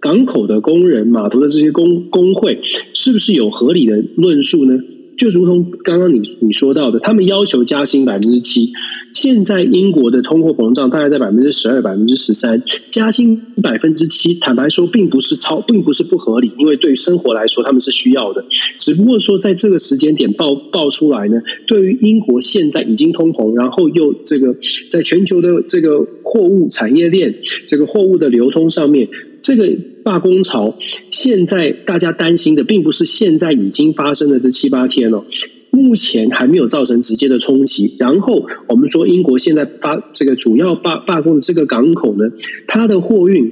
[0.02, 2.60] 港口的工人、码头的这些工工会，
[2.94, 4.78] 是不是有合理的论述呢？
[5.16, 8.72] 就如同刚刚你你说到的，他们要求加薪百分之七。
[9.14, 18.44] 现在英国的通货膨胀大概在百分之十二、百分之十三，加薪百分之七，坦白说并不是超，并不是不合理，因为对于生活来说他们是需要的。
[18.80, 24.56] 只不过说在这个时间点爆爆出来呢，对于英国现在已经通膨，然后又这个
[24.90, 27.36] 在全球的这个货物产业链、
[27.68, 29.08] 这个货物的流通上面，
[29.41, 29.69] 这个。
[30.04, 30.75] 罢工潮，
[31.12, 35.23] 现在大家担心的并不是现在已经发生的这七八天了，
[35.69, 37.93] 目前还没有造成直接的冲击。
[37.99, 42.25] 然后我们说，英国现在发这个主要罢罢工的这个港口呢，
[42.65, 43.51] 它的货运，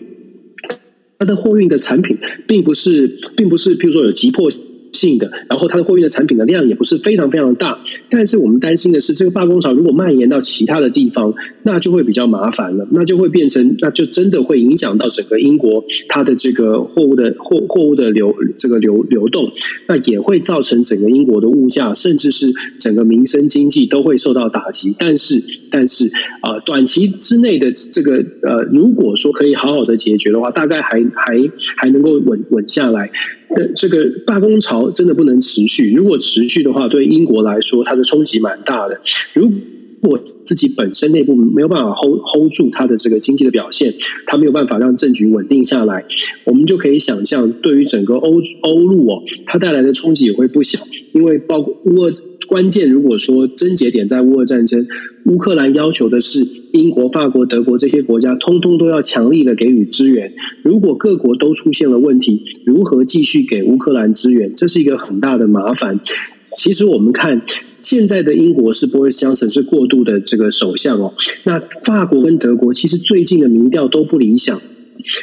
[1.19, 4.49] 它的货运的产品，并不是，并不是，譬如说有急迫
[4.91, 19.51] 性的，然后它的货运的产品的量也不是非常非常大，但是我们担心的是，这个罢工潮如果蔓延到其他的地方，那就会比较麻烦了，那就会变成，那就真的会影响到整个英国它的这个货物的货货物的流这个流流动，
[19.87, 24.95] 那也会造成整个英国的物价，甚至是整个民生经济都会受到打击。
[24.97, 26.09] 但是，但是
[26.41, 33.09] 啊、短期之内的这个呃，如果说可以好好的解决的话，大概还还还能够稳稳下来。
[33.75, 35.93] 这个罢工潮真的不能持续。
[35.93, 39.01] 如果持续的话，对英国来说，它的冲击蛮大的。
[39.33, 39.51] 如
[40.01, 43.93] 果自己本身内部没有办法 hold hold 住它的这个经济的表现，
[44.25, 46.05] 它没有办法让政局稳定下来，
[46.45, 50.79] 我们就可以想象，对于整个欧欧陆哦，它带来的冲击也会不小。
[51.13, 52.11] 因为包括乌俄
[52.47, 54.85] 关键，如果说症结点在乌俄战争，
[55.25, 56.45] 乌克兰要求的是。
[56.71, 60.31] 英国、法国、德国这些国家，通通都要强力的给予支援。
[60.61, 64.53] 如果各国都出现了问题，如何继续给乌克兰支援？
[64.55, 65.99] 这是一个很大的麻烦。
[66.55, 67.41] 其实我们看
[67.81, 71.13] 现在的英国是波瑞斯·强森是过渡的这个首相哦。
[71.43, 74.59] 那法国跟德国其实最近的民调都不理想。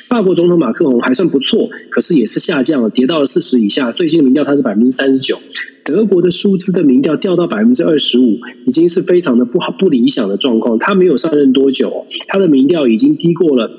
[0.09, 3.93] 法国总统马克龙还算不错，可是也是下降了，跌到了四十以下。
[3.93, 5.39] 最近的民调他是百分之三十九。
[5.85, 10.79] 德国的舒兹的民调掉到百分之二十五，已经是非常的不好、不理想的状况。
[10.79, 13.71] 他没有上任多久，他的民调已经低过了，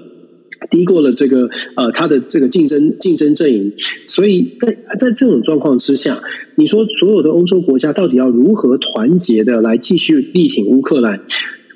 [0.70, 3.72] 低过了这个呃他的这个竞争竞争阵营。
[4.06, 6.22] 所以在在这种状况之下，
[6.56, 11.22] 你说所有的欧洲国家到底要如何团结的来继续力挺乌克兰？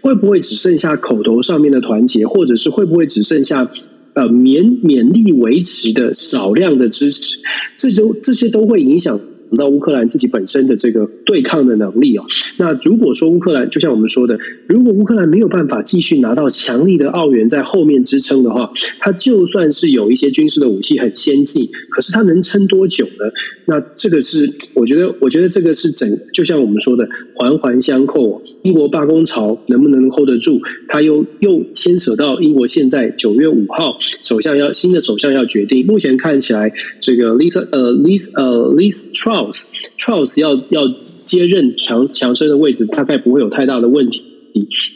[0.02, 3.72] 会不会只剩下口头上面的团结，或者是会不会只剩下？
[4.14, 7.38] 呃，勉勉力维持的少量的支持，
[7.78, 9.18] 这些这些都会影响
[9.58, 12.26] 到乌克兰自己本身的这个对抗的能力哦。
[12.58, 14.38] 那如果说乌克兰就像我们说的，
[14.68, 23.32] 如果乌克兰没有办法继续拿到强力的澳元在后面支撑的话，它就算是有一些军事的武器很先进，可是它能撑多久呢？
[23.66, 28.42] 那这个是我觉得，我觉得这个是整，就像我们说的环环相扣。
[28.64, 30.62] 英国罢工潮能不能 hold 得住？
[30.88, 35.84] 它又又牵扯到英国现在九月五号首相要新的首相要决定。
[35.88, 39.66] 目前看起来，这个 Lisa 呃 Liz 呃 Lisa Trump Truss
[39.98, 40.88] Truss 要要
[41.26, 44.24] 接任强强生的位置，大概不会有太大的问题。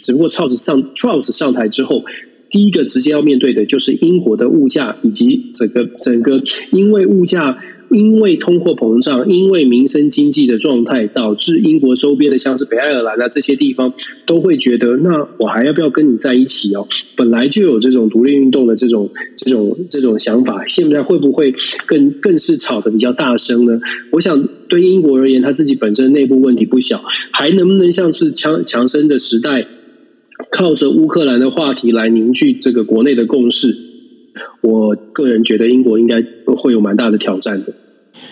[0.02, 2.04] 只不过 Truss 上 Truss 上台之后，
[2.50, 7.58] 第一个直接要面对的就是英国的物价以及整个整个因为物价。
[7.90, 13.94] 因为通货膨胀，因为民生经济的状态，导致英国周边的像是北爱尔兰啊这些地方
[14.26, 16.88] 都会觉得，那我还要不要跟你在一起哦？
[17.16, 21.54] 本来就有这种独立运动的这种这种这种想法，现在会不会
[21.86, 23.80] 更更是吵得比较大声呢？
[24.12, 29.68] 我想对英国而言，他自己本身内部问题不小，还能不能像是强强生的时代，
[30.52, 33.85] 靠着乌克兰的话题来凝聚这个国内的共识？
[34.62, 36.24] 我个人觉得英国应该
[36.58, 37.74] 会有蛮大的挑战的。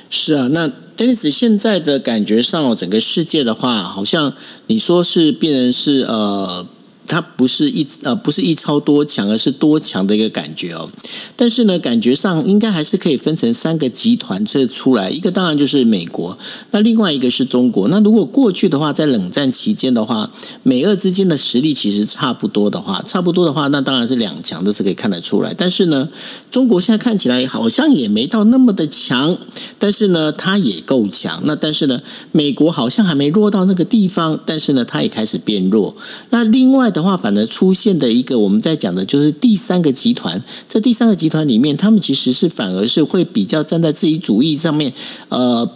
[0.10, 4.34] 是啊，那 Dennis 现在的感觉上，整个世界的话，好像
[4.68, 6.66] 你说是病人是呃。
[7.06, 10.90] 它不是一呃不是一超多强，而是多强的一个感觉哦。
[11.36, 15.10] 但是呢，感觉上应该还是可以分成三个集团这出来。
[15.10, 16.38] 一个当然就是美国，
[16.72, 17.88] 那另外一个是中国。
[17.90, 20.32] 那如果过去的话，在冷战期间的话，
[20.64, 25.54] 美俄之间的实力其实差不多的话，差不多的话，那当然是两强，都是可以看得出来。
[25.54, 26.08] 但是呢，
[26.50, 29.38] 中国现在看起来好像也没到那么的强，
[29.78, 31.42] 但是呢，它也够强。
[31.44, 32.00] 那但是呢，
[32.32, 35.96] 美国好像还没弱到那个地方，但是呢，它也开始变弱。
[36.30, 36.93] 那另外。
[36.94, 40.42] 的话，反而出现的一个我们在讲的就是第三个集团。
[40.70, 44.94] 在第三个集团里面，他们其实是反而是会比较站在自己主义上面。
[45.30, 45.70] 呃，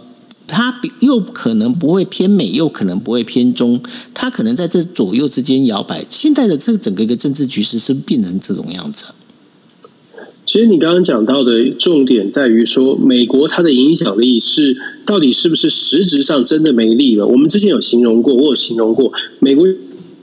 [0.46, 3.80] 他又可能不会偏美，又可能不会偏中，
[4.14, 6.06] 他可能在这左右之间摇摆。
[6.08, 9.06] 现在的这整个一个政治局势是变成这种样子。
[10.46, 17.26] 其实你刚刚讲到的重点在于说，美国它的影响力是到底是不是实质上真的没力了？
[17.26, 19.66] 我们之前有形容过，我有形容过美国。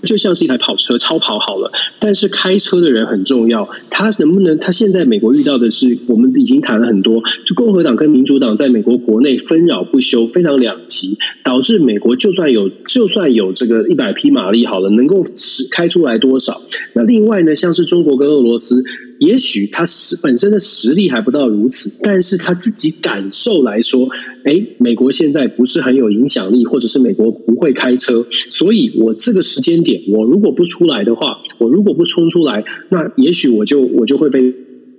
[0.06, 3.68] 就像是一台跑车，超跑好了，但是开车的人很重要。
[3.90, 4.58] 他能不能？
[4.60, 15.26] 他现在美国遇到的是，我们已经谈了很多，就共和党跟民主党在美国国内纷扰不休，非常两极，导致美国就算有就算有这个一百匹马力好了，能够
[15.72, 16.62] 开出来多少？
[16.94, 18.84] 那另外呢，像是中国跟俄罗斯。
[19.20, 24.08] 也许他实本身的实力还不到如此，但是他自己感受来说，
[24.44, 34.54] 诶，美国现在不是很有影响力，或者是美国不会开车，所以我这个时间点，我如果不出来的话，我如果不冲出来，那也许我就我就会被。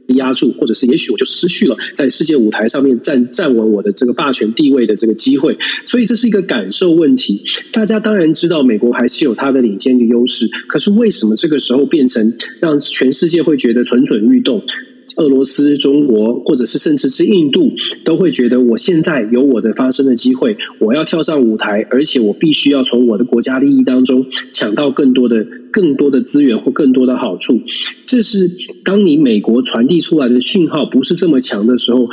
[0.08, 7.42] 压住，或者是也许我就失去了在世界舞台上面站站稳我的这个霸权地位的这个机会，所以这是一个感受问题。
[7.72, 14.62] 大家当然知道美国还是有它的领先的优势，可是为什么这个时候变成让全世界会觉得蠢蠢欲动？
[15.16, 17.72] 俄罗斯、中国，或者是甚至是印度，
[18.04, 27.60] 都会觉得我现在有我的发声的机会，我要跳上舞台，而且我必须要从我的国家利益当中抢到更多的、更多的资源或更多的好处。
[28.04, 28.50] 这是
[28.84, 32.08] 当你美国传递出来的讯号不是这么强的时候，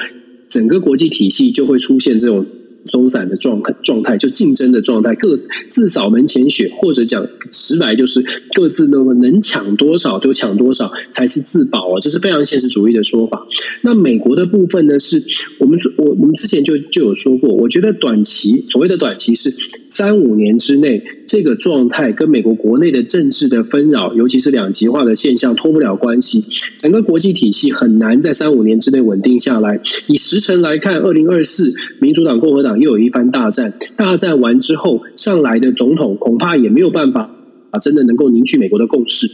[0.49, 2.45] 整个国际体系就会出现这种。
[2.86, 5.36] 松散的状态，状态就竞争的状态，各
[5.69, 13.48] 自扫门前雪，或者讲直白就是各自那么能抢多少就抢多少才是自保啊，这是非常现实主义的说法。
[13.82, 15.24] 那美国的部分呢，是
[15.60, 19.54] 我们说我我们之前就就有说过，我觉得短期所谓的短期是
[19.89, 21.04] 三五年之内。
[21.27, 26.43] 这个状态跟美国国内的政治的纷扰，尤其是两极化的现象脱不了关系。
[26.77, 29.79] 整个国际体系很难在三五年之内稳定下来。
[30.07, 33.73] 以时程来看，二零二四民主党、共和党又有一番大战。
[33.95, 37.36] 大战完之后，上来的总统恐怕也没有办法
[37.71, 39.27] 啊，真的能够凝聚美国的共识。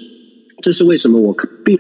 [0.62, 1.78] 这是为什么我并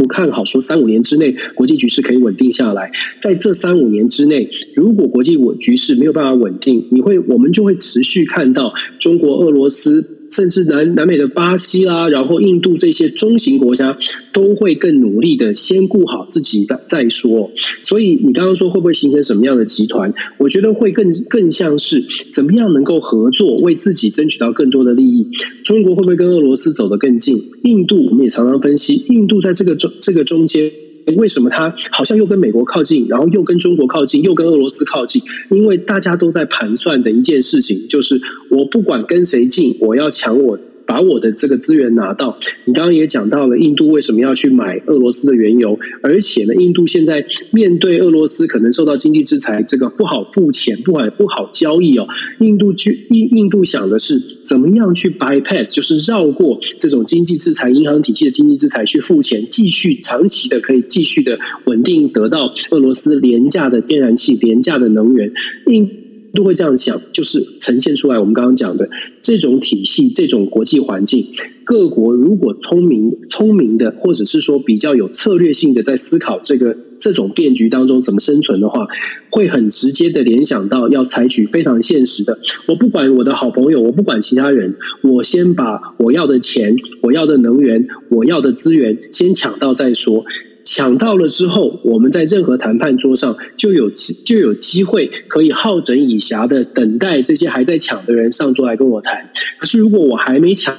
[0.00, 2.90] 不看好说三五年之内国际局势可以稳定下来。
[3.20, 10.19] 在这三五年之内，如果国际稳局势没有办法稳定，你会我们就会持续看到中国、俄罗斯。
[10.30, 13.96] 甚至南南美的巴西啦，然后印度这些中型国家
[14.32, 17.50] 都会更努力的先顾好自己的再说。
[17.82, 20.12] 所以你刚刚说会不会形成什么样的集团？
[20.38, 25.26] 我觉得会更更像是怎么样能够合作，为自己争取到更多的利益。
[25.64, 27.36] 中国会不会跟俄罗斯走得更近？
[27.64, 30.70] 印度我们也常常分析，印度在这个中这个中间。
[31.16, 35.22] 为什么他好像又跟美国靠近，然后又跟中国靠近，又跟俄罗斯靠近？
[35.50, 38.20] 因为大家都在盘算的一件事情，就是
[38.50, 40.58] 我不管跟谁近，我要抢我
[40.90, 42.36] 把我的这个资源拿到。
[42.64, 52.08] 你刚刚也讲到了印度为什么要去买俄罗斯的原油，而且呢，印度现在面对俄罗斯可能受到经济制裁，这个不好付钱，不好不好交易哦。
[52.40, 65.32] 印度去印印度想的是怎么样去 bypass，就是绕过这种经济制裁、银行体系的经济制裁去付钱，继续长期的可以继续的稳定得到俄罗斯廉价的天然气、廉价的能源。
[65.66, 65.88] 印
[66.32, 68.88] 都会这样想，就是呈现出来我们刚刚讲的
[69.20, 71.26] 这种体系、这种国际环境。
[71.64, 78.88] 各国如果聪明、聪明的，或者是说比较有策略性的，在思考这个这种变局当中怎么生存的话，
[79.30, 82.38] 会很直接的联想到要采取非常现实的。
[82.66, 90.24] 我不管我的好朋友，我不管其他人，我先把我要的钱、我要的能源、我要的资源先抢到再说。
[90.72, 93.90] 抢到了之后，我们在任何谈判桌上就有
[94.24, 99.28] 就有机会可以好整以暇的等待这些还在抢的人上桌来跟我谈。
[99.58, 100.76] 可是如果我还没抢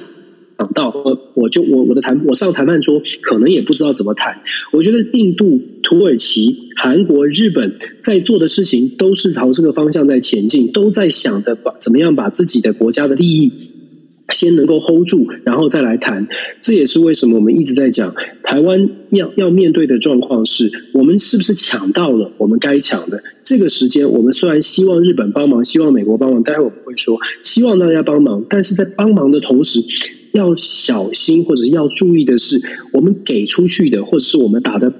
[0.56, 0.90] 抢到，
[1.34, 4.40] 我就我我的谈我上谈判桌可能也不知道怎么谈。
[4.72, 13.52] 我觉得印度、土耳其、韩国、日本在做的事情都是朝这个方向在前进，都在想着把怎么样把自己的国家的利益。
[14.32, 16.26] 先能够 hold 住，然后再来谈。
[16.60, 23.22] 这也是为什么我们一直在讲，台湾要要面对的状况是，我们是不是抢到了我们该抢的？
[23.44, 29.80] 这个时间，我们虽然希望日本帮忙，希望美国帮忙，待会我们会说，希望大家帮忙，但是在帮忙的同时，
[30.32, 32.60] 要小心或者是要注意的是，
[32.92, 34.92] 我们给出去的，或者是我们打的。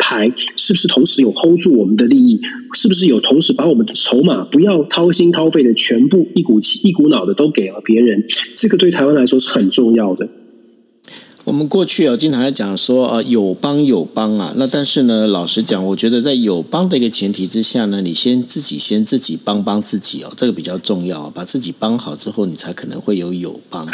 [0.00, 2.40] 牌是不是同时有 hold 住我们的利益？
[2.74, 8.24] 是不是有同时把我们的筹码不要掏心掏肺的全部一股气一股脑的都给了别人？
[8.56, 10.28] 这个对台湾来说是很重要的。
[11.44, 14.54] 我们过去啊经常在讲说，呃，友邦友邦啊。
[14.56, 21.28] 那但是呢，老实讲，我觉得在友邦的一个前提之下呢，你先自己先自己帮帮自己哦，这个比较重要。
[21.30, 23.88] 把自己帮好之后，你才可能会有友邦。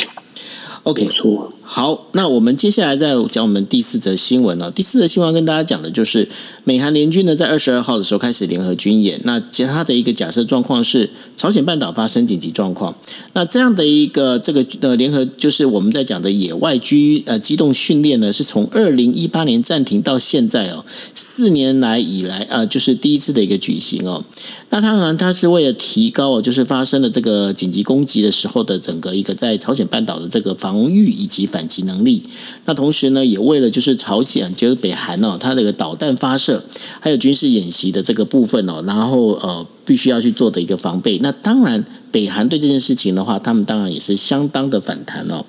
[0.83, 1.53] OK，错。
[1.69, 4.71] 好，那我们接下来再讲我们第四则新闻呢。
[4.71, 6.29] 第四则新闻跟大家讲的就是，
[6.69, 9.21] 美韩联军呢在二十二号的时候开始联合军演。
[9.23, 12.93] 那其他的一个假设状况是，朝鲜半岛发生紧急状况。
[13.35, 24.25] 那这样的一个这个呃联合，就是我们在讲的野外机呃机动训练呢，是从二零一八年暂停到现在哦，四年来以来呃就是第一次的一个举行哦。
[24.71, 32.25] 那当然，它是为了提高哦，就是发生了这个紧急攻击的时候的整个一个在朝鲜半岛的这个防御以及反击能力。
[32.65, 36.56] 那同时呢，也为了就是朝鲜就是北韩哦，它这个导弹发射
[37.01, 39.67] 还有军事演习的这个部分哦，然后呃。
[39.87, 41.21] 必须要去做的一个防备。
[41.23, 45.45] 那当然，北韩对这件事情的话，他们当然也是相当的反弹哦。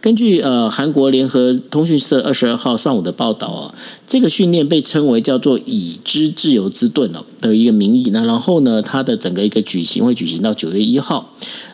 [0.00, 3.74] 根据呃韩国联合通讯社二十二号上午的报道哦，
[4.06, 8.08] 这个训练被称为叫做“已知自由之盾”哦的一个名义。
[8.14, 11.30] 那然后呢，它的整个一个举行会举行到九月一号。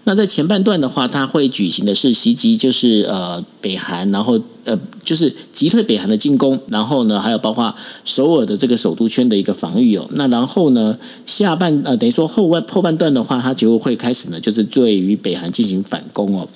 [0.09, 7.75] 那在前半段的话，他会举行的是袭击，就是呃北韩，然后呃就是击退北韩的进攻，然后呢还有包括
[8.07, 10.09] 首尔的这个首都圈的一个防御哦。
[10.13, 10.97] 那然后呢
[11.27, 16.49] 下半呃等于说后半后半段的话，他就会开始呢就是对于北韩进行反攻哦。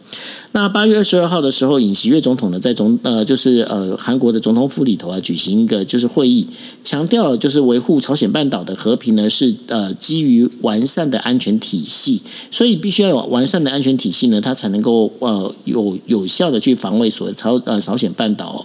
[0.55, 6.46] 那八月二十二号的时候，尹锡悦总统呢在总呃就是呃韩国的总统府里头啊举行一个就是会议，
[6.82, 13.41] 强调就是维护朝鲜半岛的和平呢是呃基于完善的安全体系，所以必须要有完。
[13.43, 18.64] 完善的安全体系呢，它才能够呃有有效的去防卫所朝呃朝鲜半岛。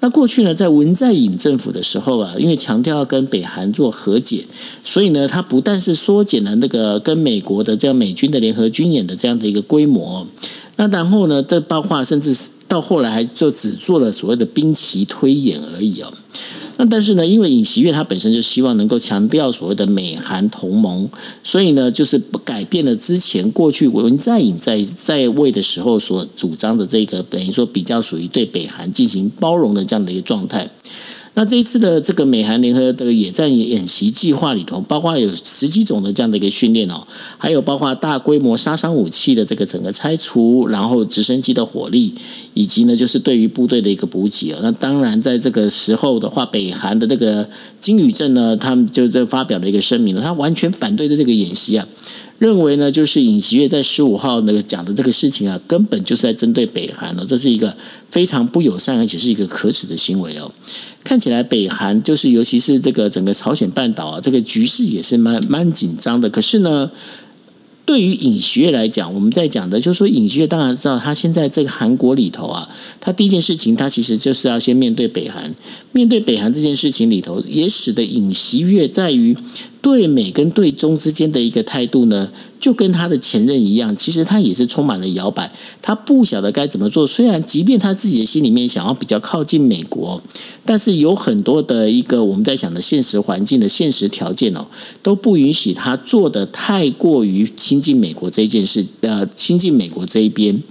[0.00, 4.46] 那过去呢，在文在寅政府的时候啊，因为强调要跟北韩做和解，
[4.82, 10.26] 所以呢，它不但是缩减了那个跟美国的这样美军的联合军演的这样的一个规模，
[10.76, 12.34] 那然后呢，这包括甚至
[12.68, 16.12] 到后来还就只做了所谓的兵棋推演而已哦。
[16.80, 21.08] 那但是呢，因为尹锡悦他本身就希望能够强调所谓的美韩同盟，
[21.42, 30.70] 所以呢，就是不改变了之前过去文在寅在在位的时候所主张的这个等于说比较属于对北韩进行包容的这样的一个状态。
[31.38, 37.06] 那这一次的这个美韩联合的野战演习计划里头，包括有十几种的这样的一个训练哦，
[37.38, 42.12] 还有包括大规模杀伤武器的这个整个拆除，然后直升机的火力，
[42.54, 44.58] 以及呢就是对于部队的一个补给啊。
[44.64, 47.48] 那当然在这个时候的话，北韩的这个
[47.80, 51.86] 金宇镇呢，他们就在发表了一个声明了，他完全反对的这个演习啊，
[52.38, 57.76] 认为呢就是尹锡悦在十五号那个讲的这个事情啊，根本就是在针对北韩哦，这是一个
[58.10, 60.50] 非常不友善而且是一个可耻的行为哦。
[61.04, 66.28] 看起来北韩就是，尤其是这个整个朝鲜半岛啊，这个局势也是蛮蛮紧张的。
[66.28, 66.90] 可是呢，
[67.88, 72.68] 对于尹锡悦来讲，我们在讲的就是说，尹锡悦当然知道，他现在这个韩国里头啊，
[73.00, 75.54] 他第一件事情，他其实就是要先面对北韩。
[75.92, 79.34] 面对北韩这件事情里头，也使得尹锡悦在于
[79.80, 82.30] 对美跟对中之间的一个态度呢。
[82.68, 85.50] 就跟他的前任一样，其实他也是充满了摇摆，
[85.80, 87.06] 他不晓得该怎么做。
[87.06, 90.20] 虽然即便他自己的心里面想要比较靠近美国，
[90.66, 94.66] 但是有很多的一个我们在想的现实环境的现实条件哦，
[95.02, 100.62] 都不允许他做的太过于亲近美国这件事，呃，亲近美国这一边。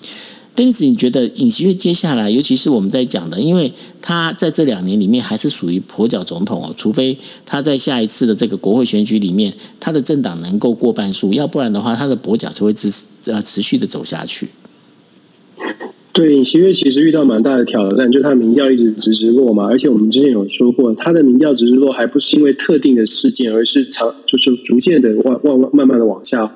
[0.57, 12.91] 因此，你觉得尹锡悦接下来，尤其是我们在讲的，因为他在这两年里面还是属于跛脚总统哦，除非他在下一次的这个国会选举里面，他的政党能够过半数，要不然的话，他的跛脚就会持
[13.25, 14.49] 呃持续的走下去。
[16.11, 26.51] 对，尹锡悦其实遇到蛮大的挑战，就他的民调一直直直落嘛，而且我们之前有说过，他的民调直直落还不是因为特定的事件，而是长就是逐渐的往往慢慢的往下。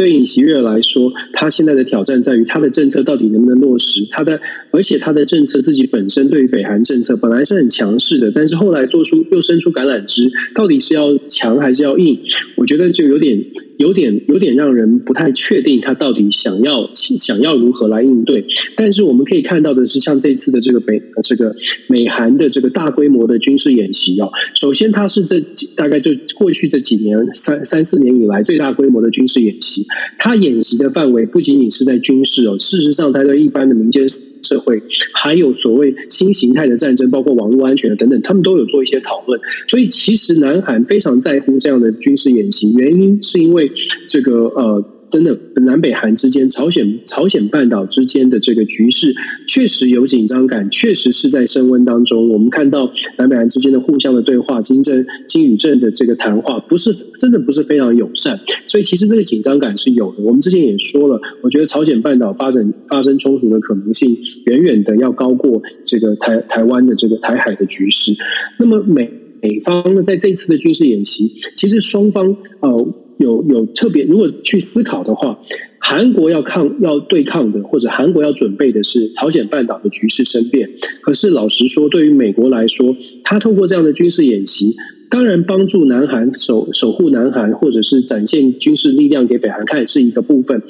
[0.00, 4.00] 对尹锡悦来说，他现在的挑战在于他的政策到底能不能落实。
[4.10, 4.40] 他的，
[4.70, 12.18] 而且他的政策自己本身对于北韩政策本来是很强势的，但是后来做出又伸出橄榄枝，到底是要强还是要硬？
[12.54, 13.44] 我觉得就有点。
[13.80, 18.44] 有点有点让人不太确定，他到底想要想要如何来应对。
[18.76, 21.56] 但是我们可以看到的是，像这次的这个北这个
[21.86, 25.40] 美韩的这个大规模的军事演习哦，首先它是这
[25.74, 29.86] 大概就过去这几年三三四年以来最大规模的军事演习。
[30.18, 34.06] 它演习的范围不仅仅是在军事哦，事实上它对一般的民间。
[34.42, 34.82] 社会
[35.12, 39.40] 还有所谓新形态的战争，包括网络安全等等，他们都有做一些讨论。
[39.68, 43.70] 所以，其实南韩非常在乎这样的军事演习，原因是因为
[44.08, 44.84] 这个呃。
[45.10, 49.12] 真的，南北韩之间、朝鲜朝鲜半岛之间的这个局势
[49.46, 52.28] 确实有紧张感，确实是在升温当中。
[52.28, 58.38] 我们看到南北韩之间的互相的对话，金正、金与正的这个谈话，不是真的不是非常友善。
[58.66, 60.22] 所以，其实这个紧张感是有的。
[60.22, 68.14] 我们之前也说了，我觉得朝鲜半岛发展发生冲突的可能性，远远的要高过这个台台湾的这个台海的局势。
[68.58, 69.10] 那么美
[69.42, 72.94] 美方呢，在这次的军事演习，其实双方呃。
[73.20, 75.38] 有有特别，如果去思考的话，
[75.78, 80.68] 韩国要抗要对抗的，或者韩国要准备的是朝鲜半岛的局势生变。
[81.00, 84.74] 可是老实说，对于美国来说，他透过这样的军事演习，
[85.08, 90.60] 当然帮助南韩守守护南韩，或者是展现军事力量给北韩看是一个部分，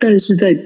[0.00, 0.58] 但是在。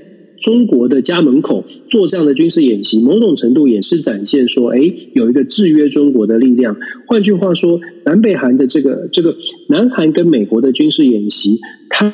[0.45, 6.77] 中国的家门口做这样的军事演习，某种程度也是展现说，哎，有一个制约中国的力量。
[7.07, 9.35] 换句话说，南北韩的这个这个
[9.71, 12.13] 南韩跟美国的军事演习，它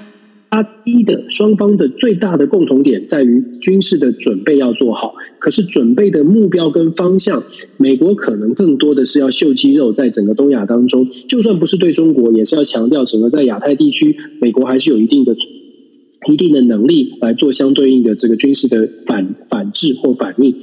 [0.49, 5.17] 它一的双方的最大的共同点在于军事的准备要做好。
[5.41, 7.43] 可是准备的目标跟方向，
[7.79, 15.35] 美国可能更多的是要秀肌肉，在整个东亚当中，就算不是对中国，也是要强调整个在亚太地区，美国还是有一定的。
[16.29, 20.55] 一定的能力来做相对应的这个军事的反反制或反应，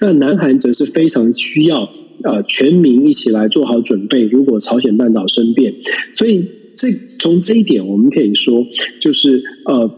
[0.00, 1.90] 那南韩则是非常需要
[2.22, 4.22] 呃全民一起来做好准备。
[4.22, 5.74] 如果朝鲜半岛生变，
[6.12, 6.44] 所以
[6.76, 8.66] 这从这一点我们可以说，
[9.00, 9.90] 就是呃，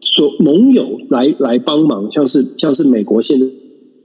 [0.00, 3.46] 所盟友来来帮忙，像是像是美国现在。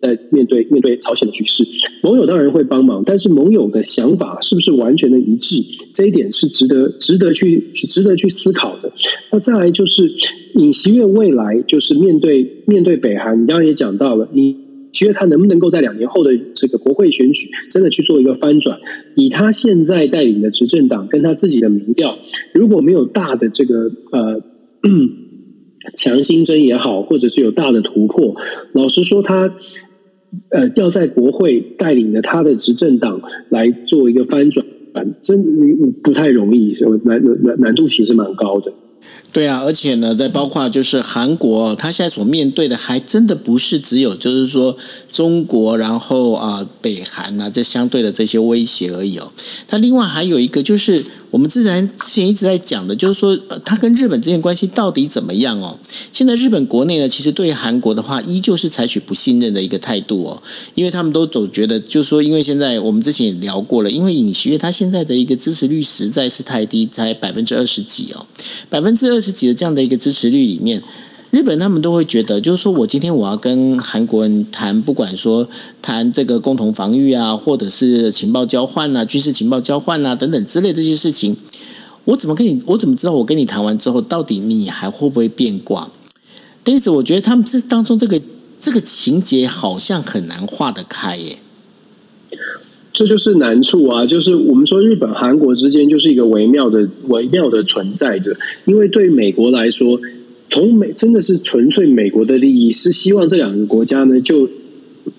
[0.02, 1.68] 在面对面对朝鲜的局势，
[2.02, 5.62] 盟友当然会帮忙，但是盟友的想法是不是完全的一致？
[5.94, 8.90] 这一点是值得值得去值得去思考的。
[9.30, 10.10] 那再来就是
[10.56, 14.56] 尹锡悦未来就是面对面对北韩，你刚刚也讲到了，尹
[14.94, 18.78] 锡悦他能不能够在两年后的这个国会选举真的去做一个翻转？
[19.16, 22.18] 以他现在带领的执政党跟他自己的民调，
[22.54, 24.42] 如果没有大的这个呃。
[25.96, 28.36] 强心针也好，或者是有大的突破，
[28.74, 29.54] 老实说他。
[30.52, 33.20] 呃，要在国会带领着他的执政党
[33.50, 34.64] 来做一个翻转，
[35.24, 35.44] 真
[36.04, 38.72] 不太容易，难难难度其实蛮高的。
[39.32, 44.76] 对啊，而且呢，在包括就是韩国，他现在所面对的还真的不是只有就是说
[45.12, 49.32] 中国，然后啊北韩啊这相对的这些威胁而已哦。
[49.68, 51.04] 他另外还有一个就是。
[51.32, 55.78] 我们之前之前一直在讲的，就是说，呃，他跟日本之间关系到底怎么样哦？
[56.12, 60.42] 现在日本国内呢，其实对韩国的话，依旧是采取不信任的一个态度哦，
[60.74, 68.26] 因为他们都总觉得，就是说，因为现在我们之前也聊过了，因为尹锡悦他现在的一个支持率实在是太低，才百分之二十几哦，
[68.70, 70.82] 百分之二十几的这样的一个支持率里面。
[71.32, 75.48] 日本他们都会觉得，就是说我今天我要跟韩国人谈，不管说
[75.80, 81.38] 谈这个共同防御啊，或者是情报交换啊、军事情报交换啊等等之类这些事情，
[82.06, 85.92] 我怎么跟你，我怎么知道我跟你谈完之后，到底你还会不会变卦？
[86.66, 88.20] 因此，我觉得他们这当中这个
[88.60, 91.38] 这个情节好像很难化得开耶。
[92.92, 94.04] 这就是难处啊！
[94.06, 100.00] 就是我们说日本、韩国之间就是一个微妙的、微妙的存在着，因为对美国来说。
[100.50, 104.50] 从美真的是纯粹美国的利益，是希望这两个国家呢就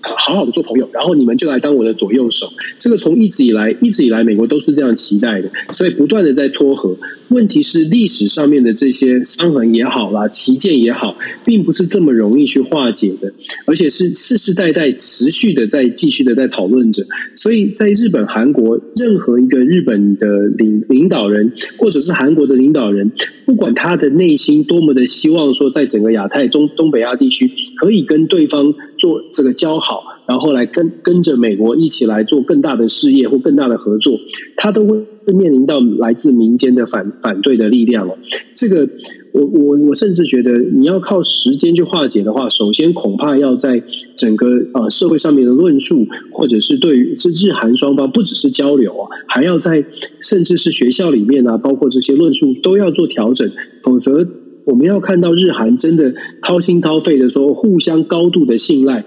[0.03, 2.51] 好好的做朋友，然后你们就来当我的左右手。
[2.79, 6.97] 这个从一直以来，一直以来，美国都是这样期待的，所以不断的在撮合。
[7.29, 13.33] 问题是历史上面的这些伤痕也好啦，旗舰也好，并不是这么容易去化解的，
[13.67, 17.05] 而且是世世代代持续的在继续的在讨论着。
[17.37, 23.11] 所以在日本、韩国，任何一个日本的领领导人，或者是韩国的领导人，
[23.45, 29.89] 不管他的内心多么的希望说，在整个亚太中东北亚地区可以跟对方做这个交好，
[30.31, 34.16] 然后来跟跟着美国一起来做更大的事业或更大的合作，
[34.57, 35.05] 他都会
[35.35, 38.16] 面临到来自民间的反反对的力量哦。
[38.55, 38.89] 这个
[39.33, 43.83] 我我我甚至觉得，你要靠时间去化解的话，首先恐怕要在
[44.14, 49.85] 整个呃社会上面的论述，或者是对于是日韩双方不只是交流啊，还要在
[50.20, 53.51] 甚至是学校里面啊，包括这些论述都要做调整，
[53.83, 54.28] 否则。
[54.66, 59.05] 我们要看到日韩真的掏心掏肺的说，互相高度的信赖，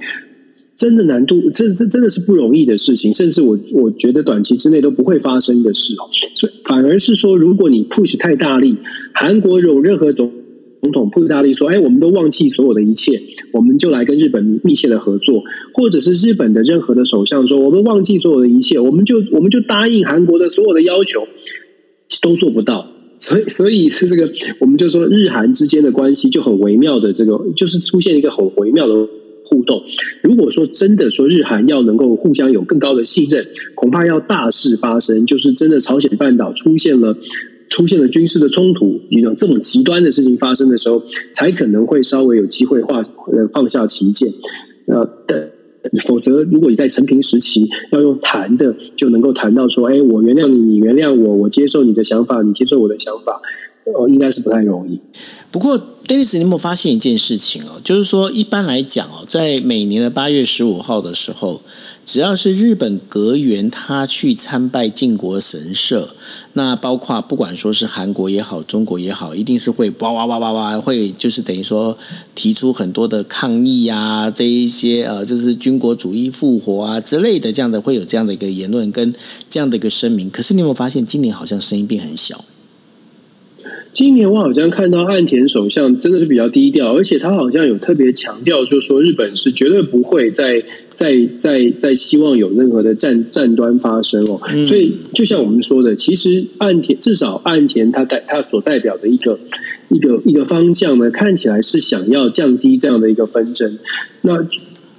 [0.83, 6.09] 真的难度，这这真的是不容易的事情，甚至我我觉得短期之内都不会发生的事哦。
[6.35, 8.75] 所以反而是说，如果你 push 太大力，
[9.13, 10.29] 韩国有任何总
[10.81, 13.17] 总统 push 大力说，哎，我们都忘记所有的一切，
[13.53, 15.41] 我们就来跟日本密切的合作，
[15.73, 21.25] 或者是日本的任何的首相说，我们忘记所有的一切，我们就我们就答应韩国的所有的要求，
[22.21, 22.91] 都做不到。
[23.17, 24.29] 所以，所以是这个，
[24.59, 29.07] 我们就说日韩之间的关系就很微妙的，这个就是出现一个很微妙的
[29.53, 29.83] 互动。
[30.23, 33.45] 如果说真的说日韩要能够互相有更高的信任，
[33.75, 37.15] 恐怕要大事发生，就是真的朝鲜半岛出现了
[37.69, 44.27] 出现了军事的冲突，一种这么极端的事情发生的时候，才可能会稍微有机会化呃放下歧见。
[44.87, 45.07] 呃，
[46.05, 53.41] 否则，如果你在陈平时期要用谈的，就能够谈到说，哎，我原谅你，你原谅我，我接受你的想法，你接受我的想法，
[53.85, 54.99] 呃，应该是不太容易。
[55.51, 55.77] 不过
[56.07, 57.81] ，Dennis，你有没有发现一件事情哦？
[57.83, 61.61] 就是说，一般来讲哦，在每年的八月十五号的时候。
[62.05, 66.09] 只要是日本阁员，他去参拜靖国神社，
[66.51, 71.97] 那包括不管说是韩国也好，中国也好，一定是会哇哇哇哇哇，会就是等于说
[72.35, 79.15] 提出很多的抗议啊，这一些呃，就是军国主义复活啊之类的，这样的会有这样的一个言论跟
[79.49, 80.29] 这样的一个声明。
[80.29, 82.43] 可是你有没有发现，今年好像声音变很小？
[83.93, 90.63] 今年我好像看到岸田首相真的是比较低调，而且他好像有特别强调，就是说日本是绝对不会再
[90.95, 94.41] 再再再希望有任何的战战端发生哦。
[94.51, 99.37] 嗯、所以就像我们说的，其实岸田至少岸田他代他所代表的一个
[99.89, 103.77] 一个一个方向呢，看起来是想要降低这样的一个纷争。
[104.23, 104.43] 那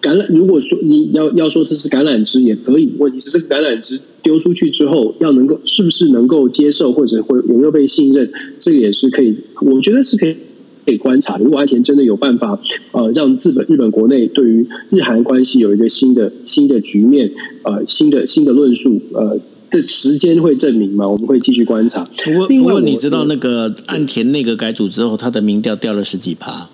[0.04, 10.36] 橄榄，如果说你要要说这是橄榄枝也可以，问题是这个橄榄枝丢出去之后，要能够是不是能够接受，或者会有没有被信任，这个也是可以，我觉得是可以
[10.84, 11.38] 可以观察。
[11.38, 12.60] 如果岸田真的有办法，
[12.92, 17.30] 呃，让日本日本国内对于日韩关系有一个新的新的局面，
[17.62, 19.40] 呃，新的新的论述，呃，
[19.70, 21.08] 的时间会证明嘛？
[21.08, 22.06] 我们会继续观察。
[22.24, 26.68] 不过，不过你知道那个岸田内阁改组之后，他的民调掉了十几趴。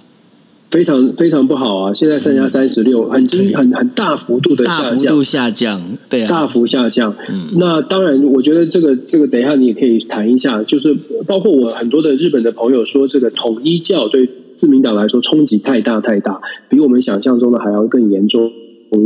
[0.71, 1.93] 非常非常不好啊！
[1.93, 7.13] 现在剩下三十六，很惊很很大幅度的下降，大幅度下降，对啊，大幅下降。
[7.29, 10.97] 嗯、那当然，我觉得这个这个，等一下你也可以谈一下，就是
[11.27, 18.53] 包括我很多的日本的朋友说，这个统一教对自民党来说冲击太大太大，比我们想象中的还要更严重。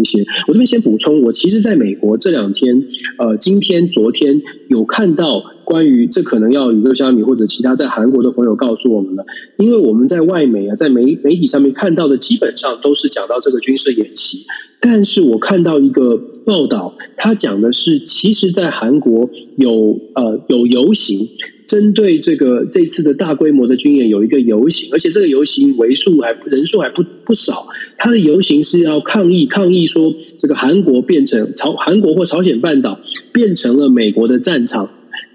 [0.01, 2.83] 一些，我这边先补充，我其实在美国这两天，
[3.19, 9.25] 呃，今天、昨天有看到关于这可能要宇宙虾米或者其他在韩国的朋友告诉我们了，
[9.59, 14.47] 因为我们在外媒啊，在媒媒体上面看到的基本上都是讲到这个军事演习，
[14.81, 21.29] 但是我看到一个报道，他讲的是，其实，在韩国有呃有游行。
[21.67, 27.67] 针对这个这次的大规模的军演，有一个游行，而且这个游行为数还人数还不不少。
[27.97, 33.01] 他的游行是要抗议抗议说，这个韩国变成朝韩国或朝鲜半岛
[33.33, 34.89] 变成了美国的战场。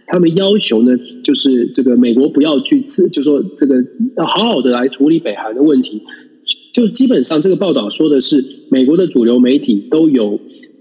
[0.05, 3.83] 他们要求呢，就是这个美国不要去刺，就说这个
[4.17, 6.01] 要好好的来处理北韩的问题。
[6.71, 10.39] 就基本上这个报道说的是，美国的主流媒体都有。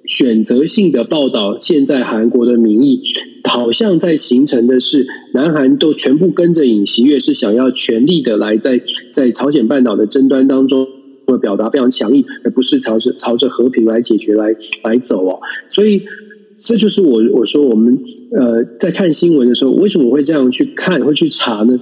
[0.08, 3.02] 选择性的报道，现在韩国的民意
[3.44, 8.80] 好像在形成的是，南韩都全部跟着尹锡悦，是想要全力的来在
[9.12, 10.88] 在朝鲜半岛的争端当中，
[11.26, 15.38] 会表达非常强硬，而不是朝着朝着和平来解决来来走哦。
[15.68, 16.00] 所以
[16.58, 17.98] 这就是我我说我们
[18.32, 21.78] 呃在看新闻的时候，为什么会这样去看，会去查呢？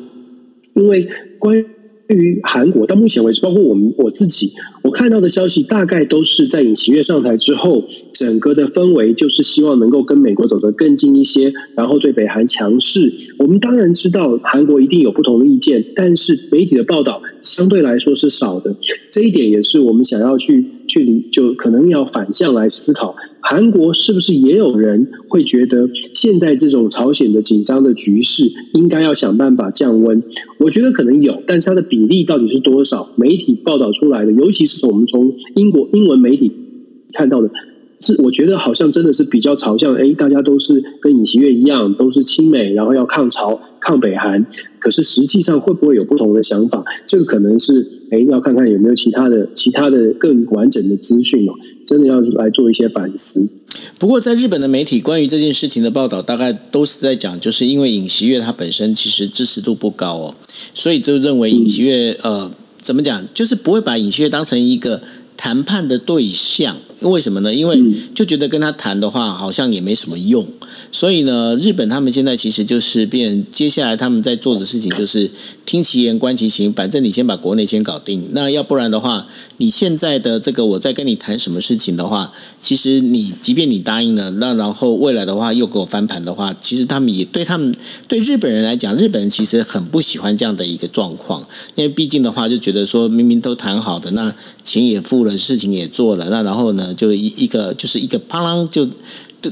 [0.75, 1.07] 因为
[1.39, 1.65] 关。
[2.09, 4.53] 对于韩国到目前为止，包括我们我自己，
[4.83, 13.13] 我看到的消息大概都是在尹锡悦上台之后，整个的氛围就是希望能够跟美国走得更近一些，然后对北韩强势。
[13.39, 18.77] 我们当然知道韩国一定有不同的意见，但是媒体的报道相对来说是少的。
[19.11, 30.23] 这一点也是我们想要去去理，就可能要反向来思考，韩国是不是也有人会觉得现在这种朝鲜的紧张的局势，应该要想办法降温？
[30.61, 33.11] 我觉得可能有，但是它的比例到底是多少？
[33.17, 36.53] 媒体报道出来的，尤其是我们从英国英文媒体
[37.13, 37.51] 看到的。
[37.99, 44.45] 是，我觉得好像真的是比较朝向，哎，大家都是跟尹锡悦一样，都是亲美，然后要抗朝、抗北韩。
[44.79, 46.85] 可是实际上会不会有不同的想法？
[47.07, 51.53] 这个可能是，哎，要看看有没有其他的、其他的更完整的资讯哦。
[51.87, 53.49] 真的要来做一些反思。
[53.99, 60.35] 不过，在日本的媒体关于这件事情的报道，大概都是在讲，就是因为尹锡悦他本身其实支持度不高哦，
[60.75, 65.03] 所以就认为尹锡悦、嗯、呃，怎么讲，就是不会把尹锡悦当成一个
[65.37, 66.77] 谈判的对象。
[67.03, 67.55] 为什么呢？
[67.55, 67.79] 因为
[68.15, 70.45] 就觉得跟他谈的话，好像也没什么用。
[70.93, 75.31] 所以呢，日本他们现在其实就是变，接下来他们在做的事情就是
[75.65, 78.29] 听其言观其行，反正你先把国内先搞定。
[78.31, 79.27] 那要不然的话，
[79.59, 87.75] 你现在的这个我在跟你谈什么事情的话，其实你即便你答应了，那然后未来的话又给我翻盘的话，其实他们也对他们
[88.09, 98.89] 对日本人来讲，日本人其实很不喜欢这样的一个状况，因为毕竟的话就觉得说明明都谈好的，那钱也付了，事情也做了，那然后呢就一一个就是一个啪啷就。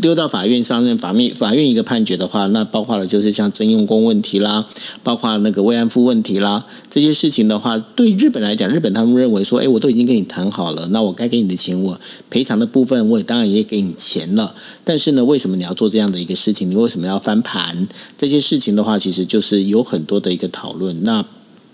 [0.00, 4.66] 丢到法院上任，法院法院一个判决的话，那包括了就是像征用工问题啦，
[5.02, 14.54] 包括那个慰安妇问题啦，这些事情的话，对日本来讲，日本他们认为说，哎，我都已经跟你谈好了，那我该给你的钱，我赔偿的部分，我也当然也给你钱了。
[14.82, 16.70] 但是呢，为什么你要做这样的一个事情？
[16.70, 17.86] 你为什么要翻盘？
[18.18, 21.04] 这些事情的话，其实就是有很多的一个讨论。
[21.04, 21.24] 那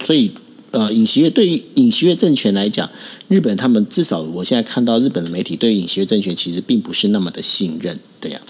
[0.05, 0.33] 所以。
[0.73, 2.89] 呃，尹锡悦对于尹锡悦政权来讲，
[3.29, 8.41] 日本他们至少我现在看到日本的媒体对尹锡悦政权其实并不是那么的信任，对呀、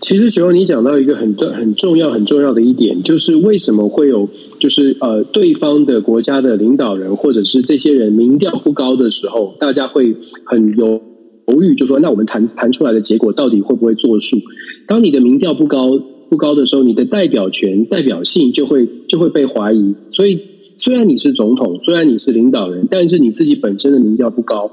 [0.00, 4.28] 其实，雪红你讲到一个很重很重要、很重要的一点，就是为什么会有，
[4.60, 10.14] 就是呃，对方的国家的领导人或者是这些人民调不高的时候，大家会
[10.44, 11.02] 很犹
[11.48, 14.38] 犹豫，就说那我们谈谈出来的结果到底会不会作数？
[14.86, 20.38] 当你的民调不高不高的时候，你的代表权、代表性就会就会被怀疑，所以。
[20.84, 24.70] 虽然你是总统，虽然你是领导人，但是你自己本身的民调不高，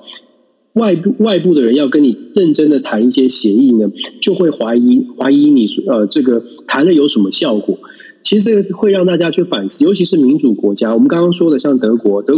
[0.74, 3.89] 外部外部的人要跟你认真的谈一些协议呢，
[4.20, 7.80] 就会怀疑怀疑你呃这个谈了有什么效果？
[8.26, 10.93] 其实这个会让大家去反思，尤其是民主国家。
[10.93, 12.36] 我们刚刚说的像德国，德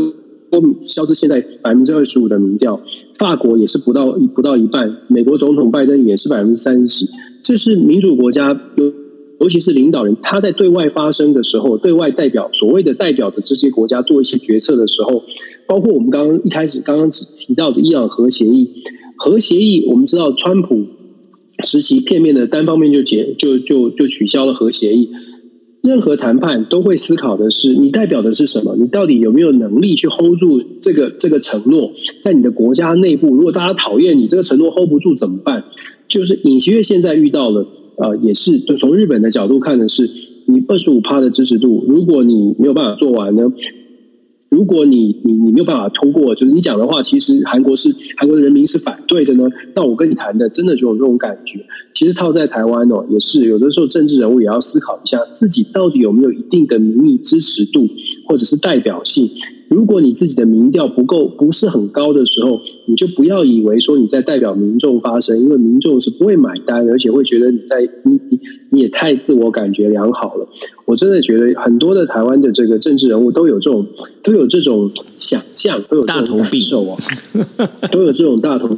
[0.51, 2.79] 国消失现在百分之二十五的民调，
[3.17, 7.07] 法国也是不到不到一半，美国总统拜登也是百分之三十，
[7.41, 9.02] 这是民主国家有。
[9.43, 15.21] 尤其是领导人，他在对外发声的时候，对外代表所谓的代表的这些国家做一些决策的时候，
[15.67, 18.69] 包括我们刚刚一开始刚刚提到的伊朗核协议，
[19.17, 20.85] 核协议我们知道，川普
[21.61, 25.09] 时期片面的单方面就解就就就取消了核协议。
[25.81, 28.77] 任何谈判都会思考的是，你代表的是什么？
[28.77, 31.91] 你到底有没有能力去 hold 住这个这个承诺？
[32.23, 35.65] 在你的国家内部，如果大家讨厌你这个承诺 hold 不住怎么办？
[36.07, 37.67] 就是尹锡悦现在遇到了。
[37.97, 40.09] 呃，也是，就从日本的角度看的是，
[40.47, 43.51] 你二十五趴的支持度，如果你没有办法做完呢？
[44.53, 49.49] 如果你你你没有办法通过，就是你讲的话，其实韩国是韩国的人民是反对的呢？
[49.73, 51.59] 那我跟你谈的，真的就有这种感觉。
[51.95, 57.89] 其实套在台湾哦，也是有的时候政治人物也要思考一下，自己到底有没有一定的民意支持度，
[58.27, 59.27] 或者是代表性。
[59.69, 68.39] 如果你自己的民调不够，不是很高的时候，你就不要以为说你在代表民众发声，因为民众是不会买单，而且会觉得你在你你
[68.69, 70.47] 你也太自我感觉良好了。
[70.85, 73.85] 我真的觉得很多的台湾的这个政治人物都有这种
[74.21, 76.97] 都有这种想象，都有这种感受哦，
[77.91, 78.69] 都有这种大头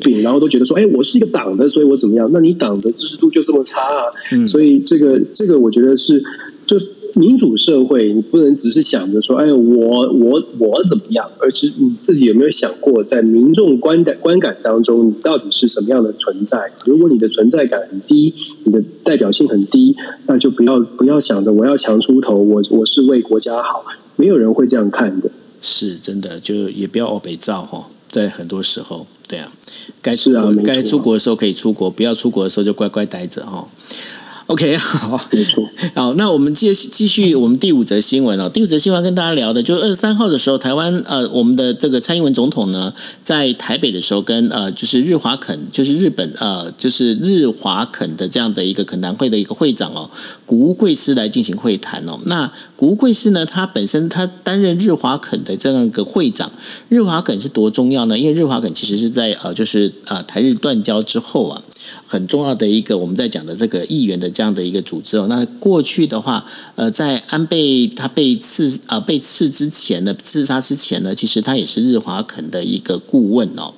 [0.00, 2.30] 病，然后都觉得说，哎，我是一个党的，所以我怎么样？
[2.32, 4.02] 那你党的支持度就这么差啊？
[4.32, 6.22] 嗯、所以这个这个，我觉得是
[6.66, 6.80] 就。
[7.16, 11.28] 民主社会，你不能只是想着说，哎，我我我怎么样？
[11.40, 16.70] 而是你自己有没有想过，在民众观感观感当中，你到底是什么样的存在？
[16.84, 19.96] 如果你的存在感很低，你的代表性很低，
[20.26, 23.84] 那就不要不要想着我要强出头，我我是为国家好，
[24.16, 25.30] 没有人会这样看的。
[25.60, 27.86] 是真的，就也不要欧北造哈。
[28.08, 29.50] 在，很多时候，对啊，
[30.00, 33.68] 该出国、啊、该出国的时候可以出国，不要出国的时候就乖乖待着哈。
[34.46, 38.48] OK， 好，没错，好，那我们接继续我们第五则新闻哦。
[38.48, 42.94] 第五则新闻跟大家聊的，就是二十三号的时候，台湾呃，我们的这个蔡英文总统呢，
[43.24, 50.08] 在台北的时候跟呃，就是日华肯，就是日本呃，就是日华肯的这样的一个恳谈会的一个会长哦，
[50.44, 52.20] 谷物贵司来进行会谈哦。
[52.26, 56.52] 那谷物贵司呢，他本身他担任日华肯的这样一个会长，
[56.88, 58.16] 日华肯是多重要呢？
[58.16, 61.60] 因为日华肯其实是在呃，就是呃，台日断交之后啊。
[62.06, 65.26] 很重要的一个我们在讲的这个议员的这样的一个组织哦。
[65.28, 66.44] 那过去的话，
[66.76, 73.74] 呃，在安倍他被刺、呃、被刺之前呢，刺杀之前呢，其实他也是日华肯的一个顾问哦。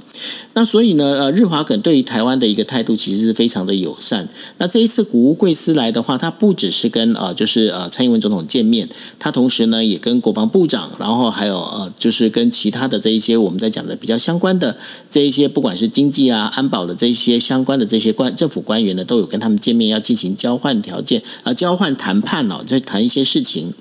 [0.54, 4.28] 那所以呢，呃，日华梗对于台湾的一个态度其实是非常的友善。
[4.58, 8.88] 那这一次谷物贵司来的话，他不只是跟呃，就是呃蔡英文总统见面，
[9.18, 14.76] 他同时呢也跟国防部长，然后还有呃，就是跟其他的这一些我们在讲的比较相关的
[15.10, 23.72] 这一些，不管是经济啊、安保的这一些相关的这些官政府官员呢，都有跟他们见面，要进行交换条件啊、交换谈判哦，在谈一些事情。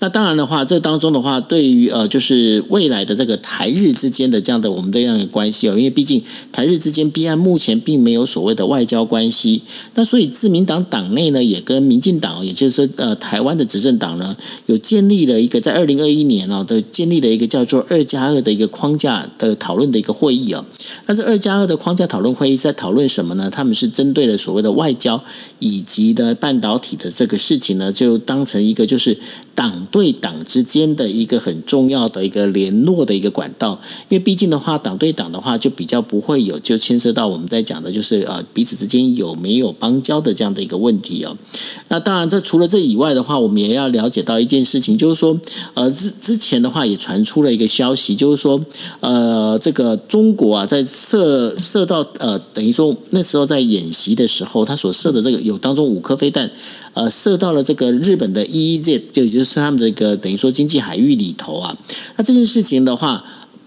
[0.00, 6.22] 那当然的话，这当中的话，对于呃，就是未来的这个台日之间的这样的我们这样的关系哦，因毕竟。
[6.52, 9.62] 台日之间，弊案目前并没有所谓的外交关系。
[9.94, 20.64] 那所以自民党党内呢，也跟民进党，也就是说，呃，台湾的执政党呢，有建立了一个在二零二一年哦的建立了一个叫做“二加二”的一个框架的讨论的一个会议啊。
[21.06, 23.50] 那这“二加二”的框架讨论会议在讨论什么呢？
[23.50, 25.22] 他们是针对了所谓的外交
[25.58, 29.18] 以及的半导体的这个事情呢，就当成一个就是。
[29.56, 33.80] 党对党之间的一个很重要的一个联络的一个管道，
[34.10, 41.34] 因为毕竟的话，党对党的话就比较不会有就牵涉到我们在讲的就是呃彼此之间有没有邦交的这样的一个问题哦。
[41.88, 45.40] 那当然，这除了这以外的话，我们也要了解到一件事情，就是说
[45.74, 48.62] 呃之之前的话也传出了一个消息，就是说
[49.00, 56.50] 呃这个中国啊在射射到呃等于说那时候在演习的时候，他所射的这个有当中五颗飞弹。
[56.96, 61.76] 呃，射到了这个日本的 EEZ，就也就是是他们这个等于说经济海域里头啊。
[62.16, 63.24] 那这件事情的话，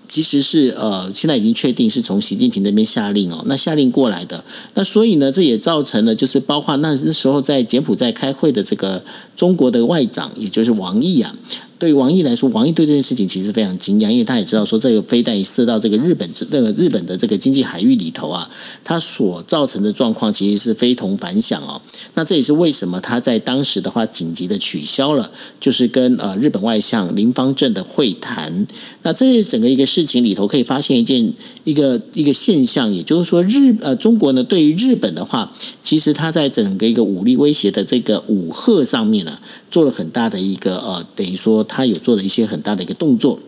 [0.10, 4.44] 其实是呃，现在已经确定是从习近平那边下令哦，那下令过来的。
[4.74, 9.04] 那所以呢，这也造成了就是包括那那时候在柬埔寨开会的这个
[9.40, 11.34] 中国的外长，也就是王毅啊。
[11.78, 18.50] 对王毅来说，王毅对这件事情其实非常惊讶，因为他也知道说这个飞弹射到这个日本这个日本的这个经济海域里头啊，
[18.84, 21.82] 它所造成的状况其实是非同凡响哦。
[22.16, 25.32] 那这也是为什么他在当时的话紧急的取消了，
[25.62, 28.68] 就是跟呃日本外相林芳正的会谈。
[29.04, 31.32] 那这整个一个事情里头可以发现一件
[31.64, 35.50] 一个一个现象，也就是说日呃中国呢对于日本的话，
[35.82, 39.29] 其实他在整个一个武力威胁的这个武吓上面。
[39.70, 43.40] 做了很大的一个呃，等于说他有做了一些很大的一个动作。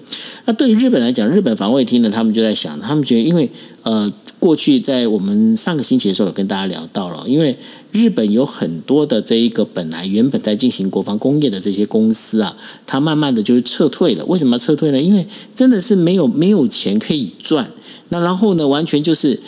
[0.46, 3.50] 那对于日本来讲，日本防卫厅呢，他们就在想，他们觉得，因为
[3.84, 7.56] 呃，过去在我们上个星期的时候有跟大家聊到了，因为
[7.92, 12.56] 日本有很多的这一个本来原本在进行国防工业的这些公司啊，
[12.86, 14.26] 它慢慢的就是撤退了。
[14.26, 15.02] 为什么要撤退呢？
[15.02, 15.26] 因为
[15.56, 17.72] 真的是没有没有钱可以赚。
[18.10, 19.40] 那然后呢，完全就是。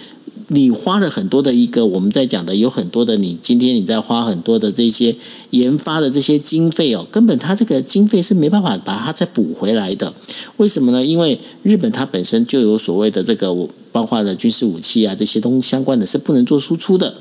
[0.49, 5.15] 你花了很多的一个，我们在讲的有很多的，你今天你在花很多的这些
[5.51, 10.13] 研发的这些经费哦，根本它这个经费是没办法把它再补回来的。
[10.57, 11.03] 为什么呢？
[11.03, 13.55] 因为日本它本身就有所谓的这个，
[13.91, 17.15] 包括的军事武器啊这些东相关的是不能做输出的。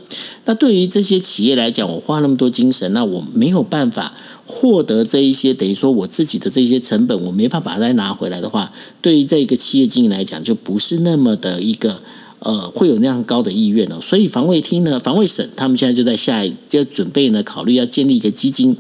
[0.45, 4.13] 那对于这些企业来讲，我花那么多精神，那我没有办法
[4.45, 12.01] 获得这一些，等于说我自己的这些成本，我没办法再拿回来的话，对于这个企业经营来讲，就不是那么的一个。
[12.45, 18.77] 呃，会有那样高的意愿呢，所以防卫厅呢，防卫省他们现在就在下一就准备呢，考虑要建立一个基金，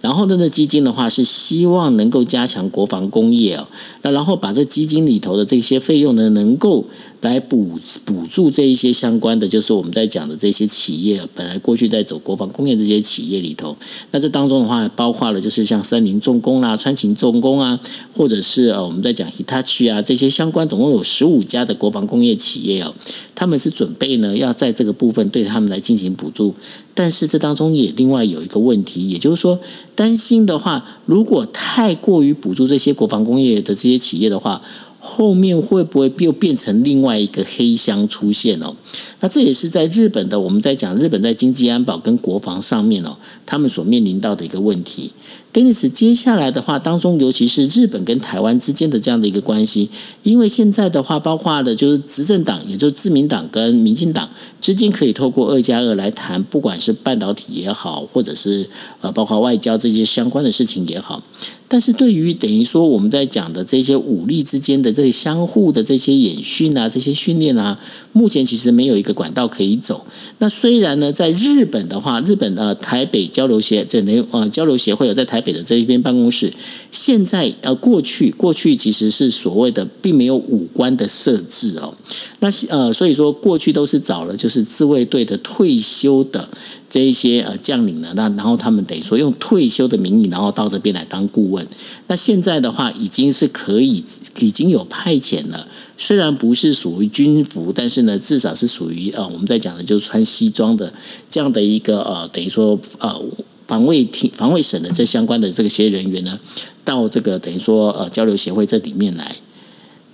[0.00, 3.66] 然后呢，那基金的话是希望能够加强国防工业哦，
[4.02, 6.84] 那然后把这基金里头的这些费用呢，能够。
[7.22, 13.76] 来补补助这一些相关的，就是我们在讲的这些企业，本来过去在走国防工业这些企业里头，
[14.12, 17.80] 那这当中的话，包括了就是像三菱重工啦、川崎重工啊，
[18.14, 22.94] 或者是呃我们在讲 Hitachi 啊这些相关，总共有十五家的国防工业企业哦，
[23.34, 26.54] 他们是准备呢要在这个部分对他们来进行补助，
[26.94, 29.58] 但是这当中也另外有一个问题，也就是说
[29.96, 34.62] 担心的话，如果太过于补助这些国防工业的这些企业的话。
[35.06, 38.74] 后面会不会又变成另外一个黑箱出现哦？
[39.20, 43.16] 那这也是在日本的，我们在讲日本在经济安保跟国防上面哦，
[43.46, 45.12] 他们所面临到的一个问题。
[45.54, 49.88] ，Denis，，接下来的话当中，尤其是日本跟台湾之间的这样的一个关系，
[50.24, 54.28] 因为现在的话，包括的就是执政党，也就是自民党跟民进党
[54.60, 58.68] 之间可以透过二加二来谈，不管是半导体也好，或者是
[59.00, 61.22] 呃，包括外交这些相关的事情也好。
[61.68, 67.76] 但是对于等于说我们在讲的这些武力之间的这些相互的这些演训啊，这些训练啊，
[68.12, 70.06] 目前其实没有一个管道可以走。
[70.38, 76.54] 那虽然呢，在日本的话，日本呃台北交流协这等呃交流协会有在台北的这一边办公室，
[76.90, 81.92] 现在呃过去过去其实是所谓的并没有武官的设置哦。
[82.40, 86.48] 那呃所以说过去都是找了就是自卫队的退休的。
[86.88, 91.66] 这一些呃将领呢，那然后他们等于说用退休的名义，然后到这边来当顾问。
[92.06, 94.02] 那现在的话，已经是可以
[94.38, 95.68] 已经有派遣了
[95.98, 100.92] 虽然不是属于军服，但是呢，至少是属于呃，我们在讲的就是穿西装的
[101.30, 103.22] 这样的一个呃，等于说呃，
[103.66, 106.38] 防卫厅、防卫省的这相关的这些人员呢，
[106.84, 109.34] 到这个等于说呃交流协会这里面来。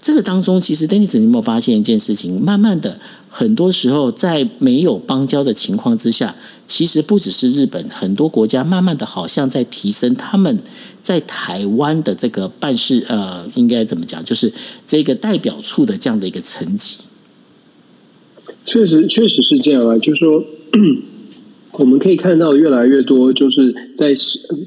[0.01, 2.41] 这个当中，其实 Dennis，你有没有发现一件事情？
[2.41, 6.35] 慢慢的，很多时候在没有邦交的情况之下，
[6.75, 10.59] 其实不只是日本，很多国家慢慢的好像在提升他们
[11.03, 14.25] 在台湾的这个办事，呃，应该怎么讲？
[14.25, 14.51] 就是
[14.87, 16.97] 这个代表处的这样的一个层级。
[18.65, 20.43] 确实，确实是这样啊，就是说。
[21.79, 24.13] 我们可以看到越来越多，就是在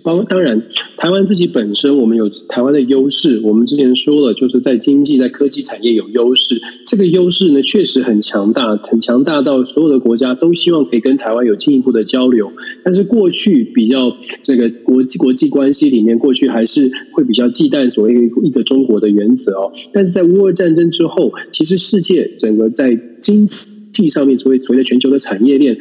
[0.04, 0.60] 当当然，
[0.98, 3.40] 台湾自己本身我们有台湾的优势。
[3.44, 6.60] 我们之前说了，就是在经济、在科技产业有优势。
[6.88, 12.52] 这个优势呢，确实很强大，很强大到所有的国家都希望可以跟台湾有进一步的交流。
[12.84, 19.72] 但是过去比较这个国际国际关系里面，过去还是会比较忌惮所谓一个中国的原则哦。
[19.94, 23.46] 但是在乌俄战争之后，其实世界整个在经
[23.94, 25.78] 济上面，所谓所谓的全球的产业链。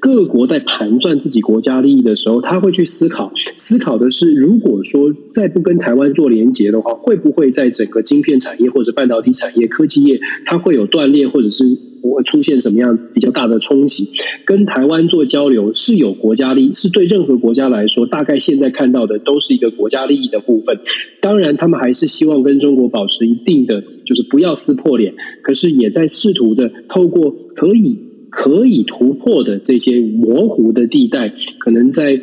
[0.00, 11.64] 各国在盘算自己国家利益的时候，他会去思考，思考的是，如果说再不跟台湾做连结的话，会不会在整个晶片产业或者半导体产业、科技业，它会有断裂，或者是
[12.00, 14.08] 会出现什么样比较大的冲击？
[14.44, 20.78] 跟台湾做交流是有国家利益，是对任何国家来说，大概现在看到的都是一个国家利益的部分。
[21.20, 28.07] 当然，他们还是希望跟中国保持一定的，就是不要撕破脸，可是也在试图的透过可以。
[28.30, 32.20] 可以突破的这些模糊的地带，可能在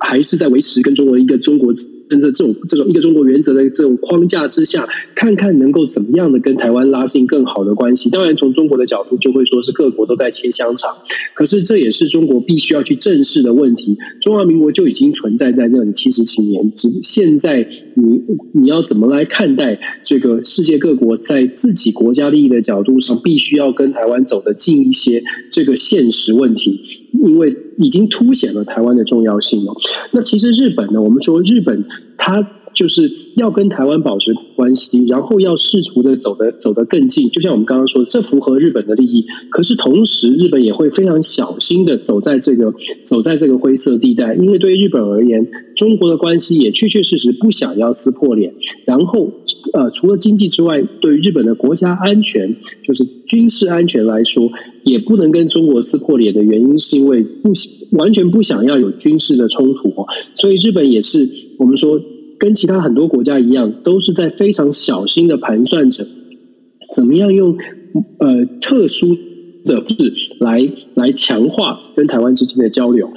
[0.00, 1.74] 还是在维持跟中国一个中国。
[2.08, 8.08] 甚至这种这种一个中国原则的这种框架之下，看看能够怎么样的跟台湾拉近更好的关系。
[8.08, 10.94] 当然，从中国的角度就会说是各国都在切香肠，
[11.34, 13.96] 可是这也是中国必须要去正视的问题。
[14.20, 18.20] 中华民国就已经存在在那里七十几年，只现在你
[18.52, 26.80] 你要怎么来看待这个世界各国在自己国家利益的角度上，必须要跟台湾走得近一些这个现实问题，
[27.12, 27.56] 因为。
[27.76, 29.74] 已经凸显了台湾的重要性了。
[30.12, 31.00] 那其实日本呢？
[31.00, 31.84] 我们说日本，
[32.16, 32.40] 它
[32.76, 37.28] 就是要跟台湾保持关系，然后要试图的走得走得更近。
[37.30, 39.24] 就像我们刚刚说的，这符合日本的利益。
[39.48, 42.72] 可是同时，日本也会非常小心的走在这个
[43.02, 48.52] 走在这个灰色地带，因为对于日本而言，中国的关系也确确实实不想要撕破脸。
[48.84, 49.32] 然后，
[49.72, 54.50] 呃，除了经济之外，对于日本的国家安全，就是军事安全来说。
[54.86, 57.50] 也不能跟中国撕破脸的原因，是因为不
[57.98, 59.92] 完全不想要有军事的冲突，
[60.32, 62.00] 所以日本也是我们说
[62.38, 66.06] 跟其他很多国家一样，都是在非常小心的盘算着，
[66.94, 67.56] 怎么样用
[68.18, 69.16] 呃特殊
[69.64, 73.10] 的方式来来强化跟台湾之间的交流。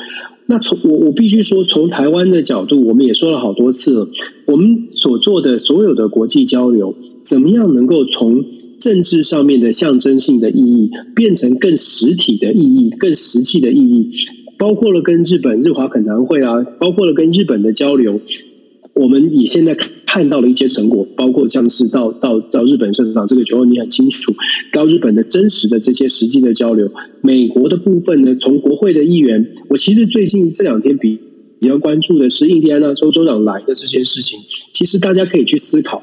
[0.47, 4.09] 那从我我必须说，从台湾的角度，我们也说了好多次了，
[4.47, 8.43] 我们所做的所有的国际交流，怎么样能够从
[8.79, 14.09] 政治上面的象征性的意义变成更实体的意义、更实际的意义，
[14.57, 18.19] 包括了跟日本日华恳谈会啊，包括了跟日本的交流，
[18.99, 19.73] 我们也现在
[20.05, 24.35] 看到了一些成果，包括像是到到到日本设厂这个时候你很清楚，
[24.73, 26.91] 到日本的真实的这些实际的交流，
[27.21, 31.17] 美国的部分呢，从国会的议员，我其实最近这两天比
[31.61, 34.37] 比较关注的是印第安纳州州长来的这件事情，
[34.73, 36.01] 其实大家可以去思考。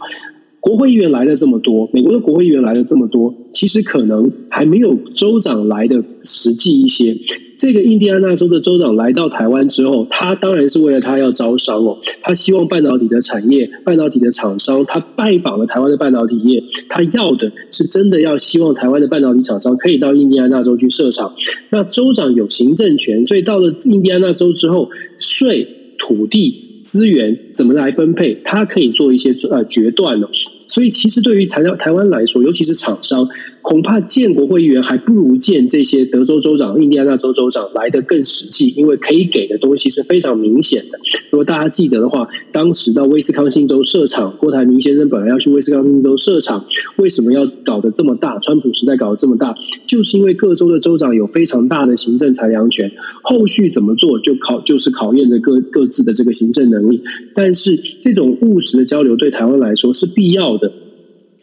[0.59, 7.15] 国会议员来的这么多，美国的国会议员来的这么多，其实可能还没有州长来的实际一些。
[7.57, 21.35] 这个印第安纳州的州长来到台湾之后，他当然是为了他要招商哦，他希望半导体的产业、半导体的厂商，他拜访了台湾的半导体业，他要的是真的要希望台湾的半导体厂商可以到印第安纳州去设厂。
[21.71, 25.67] 那州长有行政权，所以到了印第安纳州之后，税、
[25.99, 30.29] 土地、资源怎么来分配，他可以做一些呃决断了。
[30.69, 33.29] 所以，其实对于台湾台湾来说，尤其是厂商，
[33.63, 40.99] 恐怕见国会议员还不如见这些德州州长、印第安纳州州长来得更实际，因为可以给的东西是非常明显的。
[41.31, 46.65] 如果大家记得的话，当时到威斯康星州设厂，郭台铭先生本来要去威斯康星州设厂，
[46.97, 48.39] 为什么要搞得这么大？
[48.41, 49.55] 川普时代搞得这么大，
[49.87, 52.91] 就是因为各州的州长有非常大的行政裁量权，
[53.23, 57.03] 后续怎么做就考就是考验着各各自的这个行政能力。
[57.35, 60.56] 但是这种务实的交流对台湾来说是必要的。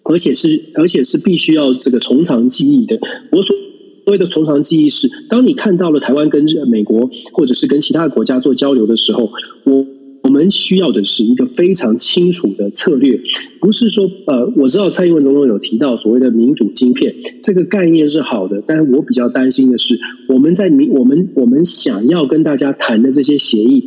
[0.04, 3.00] 而且是，而且是必须要这个从长计议的。
[3.32, 3.56] 我所
[4.08, 9.32] 谓的从长计议是，当你看到了台湾跟美国或者是跟其他国家做交流的时候，
[9.64, 9.86] 我
[10.24, 13.20] 我们需要的是一个非常清楚的策略，
[13.60, 20.00] 不是说呃，我知道蔡英文总统有提到所谓的民主晶片这个概念是好的，但是我比较担心的是，
[20.30, 23.84] 我们在民我们我们想要跟大家谈的这些协议，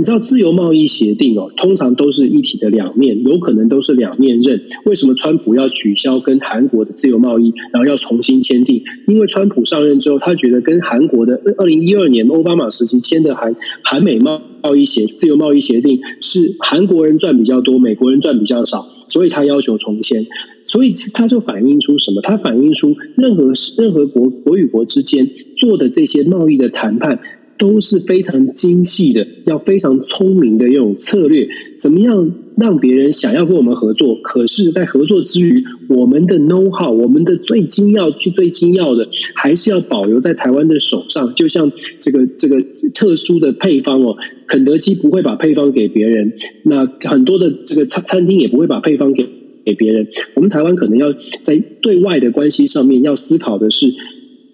[0.00, 4.58] 你知道自由贸易协定哦，通常都是一体的两面，有可能都是两面刃。
[4.86, 8.82] 为什么川普要取消跟韩国的自由贸易，然后要重新签订？
[9.06, 20.24] 因为川普上任之后，他觉得跟韩国的二零一二年奥巴马时期签的韩韩美贸贸易协自由贸易协定是韩国人赚比较多，美国人赚比较少，所以他要求重签。
[20.64, 22.22] 所以他就反映出什么？
[22.22, 25.28] 他反映出任何任何国国与国之间
[25.58, 27.20] 做的这些贸易的谈判。
[27.60, 31.46] 都是非常精细的，要非常聪明的一种策略。
[31.78, 34.14] 怎么样让别人想要跟我们合作？
[34.22, 41.34] 可是，在合作之余，我们的 know how，我们的最精要、最最精要的，还是要保留在台湾的手上。
[41.34, 42.62] 就像这个这个
[42.94, 46.32] 特殊的配方哦，肯德基不会把配方给别人，
[46.64, 49.26] 那很多的这个餐餐厅也不会把配方给
[49.66, 50.08] 给别人。
[50.34, 53.86] 我们台湾可能要在对外的关系上面要思考的是。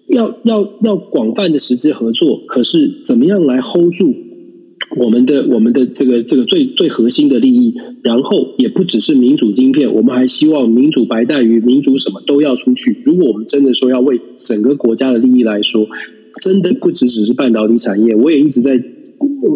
[0.07, 4.13] 要要要广泛的实质合作，可是怎么样来 hold 住
[4.95, 7.73] 我们的我们的这个这个最最核心的利益？
[8.03, 12.97] 然后也不只是民主晶片，我们还希望民主白带鱼、民主什么都要出去。
[13.03, 15.85] 如果我们真的说要为整个国家的利益来说，
[16.41, 18.81] 真的不只只是半导体产业，我也一直在。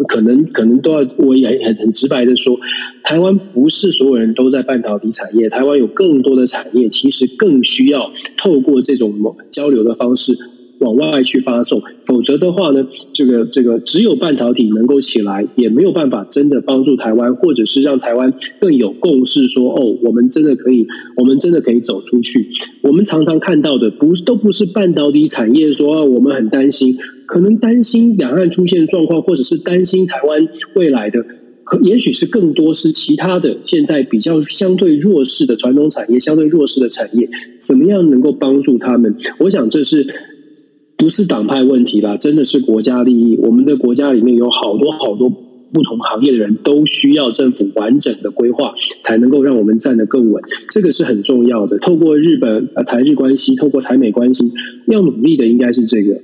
[0.08, 2.58] 可能可能都要，我也很很直白的说，
[3.02, 9.12] 台湾不是所有人都在半导体产业，台湾有更多的产业，其实更需要透过这种
[9.50, 10.36] 交流的方式。
[10.78, 20.84] 往外去发送，否则的话呢，这个这个只有半导体能够起来，也没有办法真的帮助台湾，或者是让台湾更有共识说，哦，我们真的可以，
[21.16, 22.48] 我们真的可以走出去。
[22.80, 26.96] 我们常常看到的，不都不是半导体产业说，啊，我们很担心，
[27.32, 31.24] 可能担心两岸出现状况，或者是担心台湾未来的，
[31.64, 37.26] 可也许是更多是其他的，现在比较相对弱势的传统产业，相对弱势的产业，
[37.58, 39.16] 怎么样能够帮助他们？
[39.38, 40.06] 我想这是。
[40.94, 43.36] 不是党派问题啦，真的是国家利益。
[43.38, 45.28] 我们的国家里面有好多好多
[45.72, 50.40] 不同行业的人都需要政府完整的规划，才能够让我们站得更稳。
[50.70, 51.76] 这个是很重要的。
[51.78, 54.44] 透过日本呃台日关系，透过台美关系，
[54.86, 56.20] 要努力的应该是这个。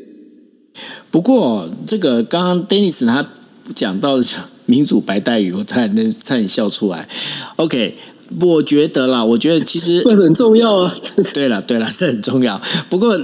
[1.11, 3.26] 不过，这个刚刚 Dennis 他
[3.74, 4.24] 讲到的
[4.66, 7.09] 民主白带鱼，我差点差点笑出来。
[7.56, 7.94] OK，
[8.40, 10.94] 我觉得啦，我觉得其实这很重要啊。
[11.32, 12.61] 对了，对了，是很重要。
[12.88, 13.20] 不过。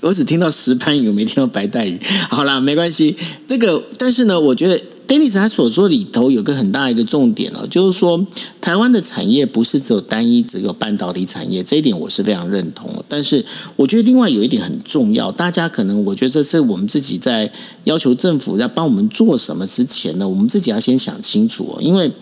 [0.00, 1.98] 我只听到石斑鱼，没听到白带鱼。
[2.30, 3.16] 好啦，没关系。
[3.48, 8.26] 这个，但是呢，我觉得 Dennis 他所说里头有个很大一个重点哦，就是说
[8.60, 12.92] 台湾的产业不是只有单一，只有半导体产业，这一点我是非常认同。
[13.08, 13.42] 但是，
[13.76, 17.50] 我觉得另外有一点很重要，大家可能我觉得这是我们自己在
[17.84, 22.12] 要求政府在帮我们做什么之前呢，我们自己要先想清楚哦，因为。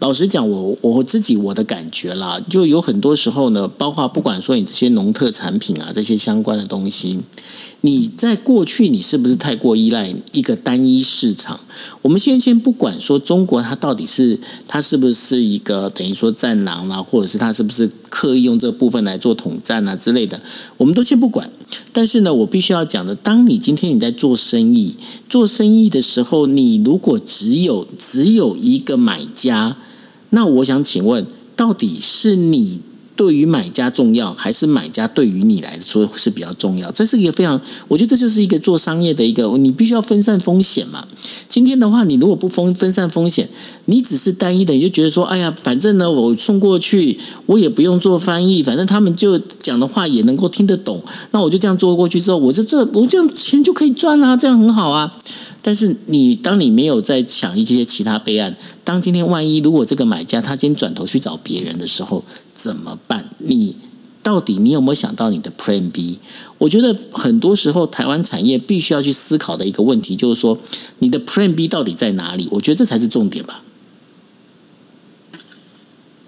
[0.00, 7.20] 老实讲，我我自己我的感觉啦，就有很多时候呢，包括不管说你这些农特产品啊，这些相关的东西，
[7.80, 11.60] 你在过去你是不是太过依赖一个单一市场？
[12.02, 14.38] 我们先先不管说中国它到底是
[14.68, 20.40] 它是不是一个等于说战狼啦，或者是它是不是刻意用这部分来做统战啊之类的，
[20.76, 21.50] 我们都先不管。
[21.92, 24.96] 但是呢，我必须要讲的，当你今天你在做生意，
[25.34, 29.76] 做生意的时候，你如果只有只有一个买家。
[30.30, 31.26] 那我想请问，
[31.56, 32.78] 到底是你
[33.16, 36.90] 对于买家重要，还是买家对于你来说是比较重要？
[36.90, 41.06] 这是一个非常，我觉得这就是一个做商业的一个，你必须要分散风险嘛。
[41.48, 43.48] 今天的话，你如果不分分散风险，
[43.84, 51.00] 你只是单一的，你就觉得说，哎呀，反正呢，我送过去，我也不用做翻译，反正他们就讲的话也能够听得懂，
[51.30, 55.14] 那我就这样做过去之后，我就这我这样钱就可以赚啊，这样很好啊。
[55.62, 62.22] 但是你当你没有在想一些其他备案，当今天万一如果这个买家他今天转头去找别人的时候
[62.54, 63.28] 怎么办？
[63.38, 63.76] 你
[64.22, 66.18] 到底你有没有想到你的 Plan B？
[66.58, 70.58] 我觉得很多时候台湾产业必须要去思考的一个问题就是说，
[71.00, 72.48] 你的 Plan B 到底在哪里？
[72.52, 73.62] 我觉得这才是重点吧。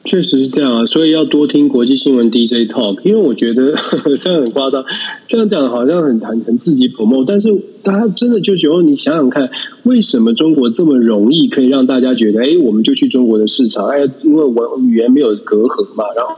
[0.08, 4.84] 确实是这样啊，所以要多听国际新闻 DJ Talk，因为我觉得呵 呵这样很夸张，
[5.26, 7.48] 这样讲好像很很很自己 promote，但是
[7.82, 9.50] 大家真的就觉得你想想看，
[9.82, 16.34] 为什么中国这么容易可以让大家觉得，哎，我们就去中国的市场，哎，因为我语言没有隔阂嘛，然后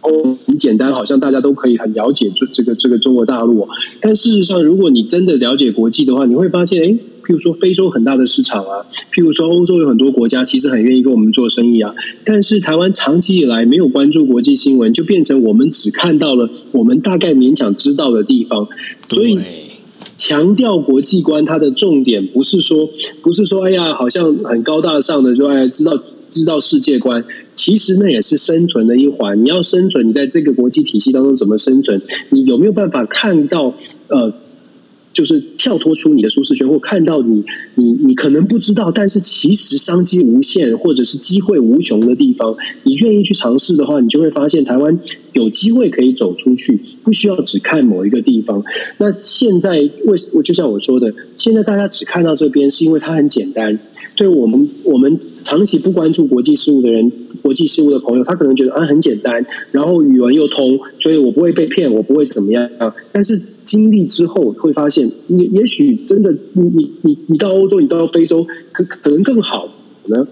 [0.00, 3.68] 哦很简单，好像大家都可以很了解这这个这个中国大陆，
[4.00, 6.98] 但事实上，如果你真的了解国际的话，你会发现，哎。
[7.24, 11.94] 譬如说，非洲很大的市场啊，譬如说，欧洲有很多国家其实很愿意跟我们做生意啊。
[12.24, 18.66] 但是台湾长期以来没有关注国际新闻，就变成我们只看到了我们大概勉强知道的地方。
[19.08, 19.38] 所以
[20.16, 22.78] 强调国际观，它的重点不是说，
[23.22, 25.96] 不是说，哎呀，好像很高大上的，就哎知道
[26.28, 27.24] 知道世界观。
[27.54, 29.40] 其实那也是生存的一环。
[29.42, 32.00] 你要生存，你在这个国际体系当中怎么生存？
[32.30, 33.72] 你有没有办法看到
[34.08, 34.32] 呃？
[35.12, 37.44] 就是跳脱出你的舒适圈，或看到你
[37.74, 44.98] 你你可能不知道，但是其实商机无限，或者是机会无穷的地方，你愿意去尝试的话，你就会发现台湾
[45.34, 48.62] 有机会可以走出去，不需要只看某一个地方。
[48.98, 53.78] 那现在为我就像我说的，现在大家只看到这边，是因为它很简单。
[54.14, 57.10] 对我们我们长期不关注国际事务的人，
[57.40, 62.94] 国际事务的朋友，他可能觉得啊很简单，然后语文又通，所以我不会被骗，我不会怎么样啊。
[63.10, 63.40] 但是
[63.72, 69.66] 经历之后会发现，也也许真的，你你你你到欧洲，你到非洲，可可能更好
[70.08, 70.28] 呢。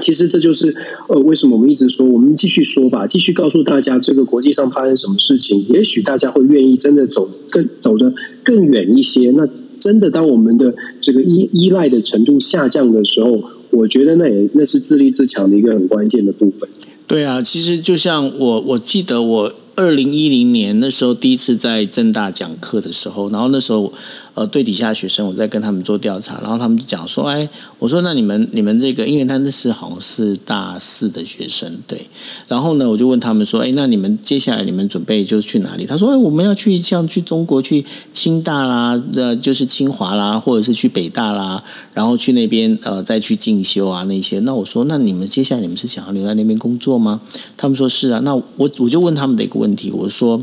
[0.00, 0.72] 其实这就是
[1.08, 8.14] 呃，为什么我们一直说，我们继续说吧，继续告诉大家这个国际上发生什么事情，也许大家会愿意真的走更走得
[8.44, 9.32] 更远一些。
[9.32, 9.48] 那
[9.80, 16.68] 真的，当我们的这个依依赖的程度下降的时候，我觉得那也那是自立自强的一个很关键的部分。
[17.08, 23.92] 对啊，其实就像我，我记得我二零一零年那时候第一次在正大讲课的时候，然后那时候。
[24.34, 27.48] 呃，对底下学生，我在跟他们做调查，然后他们就讲说，哎，
[27.78, 32.08] 我说那你们你们这个，因为他那是好像是大四的学生，对，
[32.48, 35.86] 然后呢，我就问他们说，哎，那你们接下来你们准备就是去哪里？
[35.86, 41.62] 他说，哎，我们要去像去中国去清大啦，呃，就是清华啦，或者是去北大啦，
[41.92, 44.40] 然后去那边呃再去进修啊那些。
[44.40, 47.20] 那我说，那你们接下来你们是想要留在那边工作吗？
[47.56, 48.18] 他们说是啊。
[48.24, 50.42] 那我我就问他们的一个问题，我说，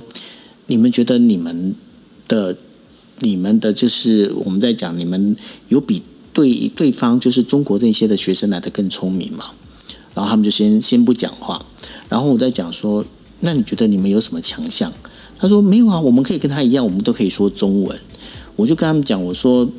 [0.68, 1.76] 你们觉得你们
[2.30, 2.56] 的。
[3.22, 5.36] 你们的就是我们在讲，你们
[5.70, 6.04] 有比
[6.34, 9.46] 对对方就是中国这些的学生来的更聪明吗？
[10.14, 11.64] 然后他们就先先不讲话，
[12.10, 13.06] 然后我在讲说，
[13.40, 14.92] 那你觉得你们有什么强项？
[15.38, 18.00] 他说没有啊，我们可以跟他一样，我们都可以说中文。
[18.56, 19.70] 我就跟他们讲，我说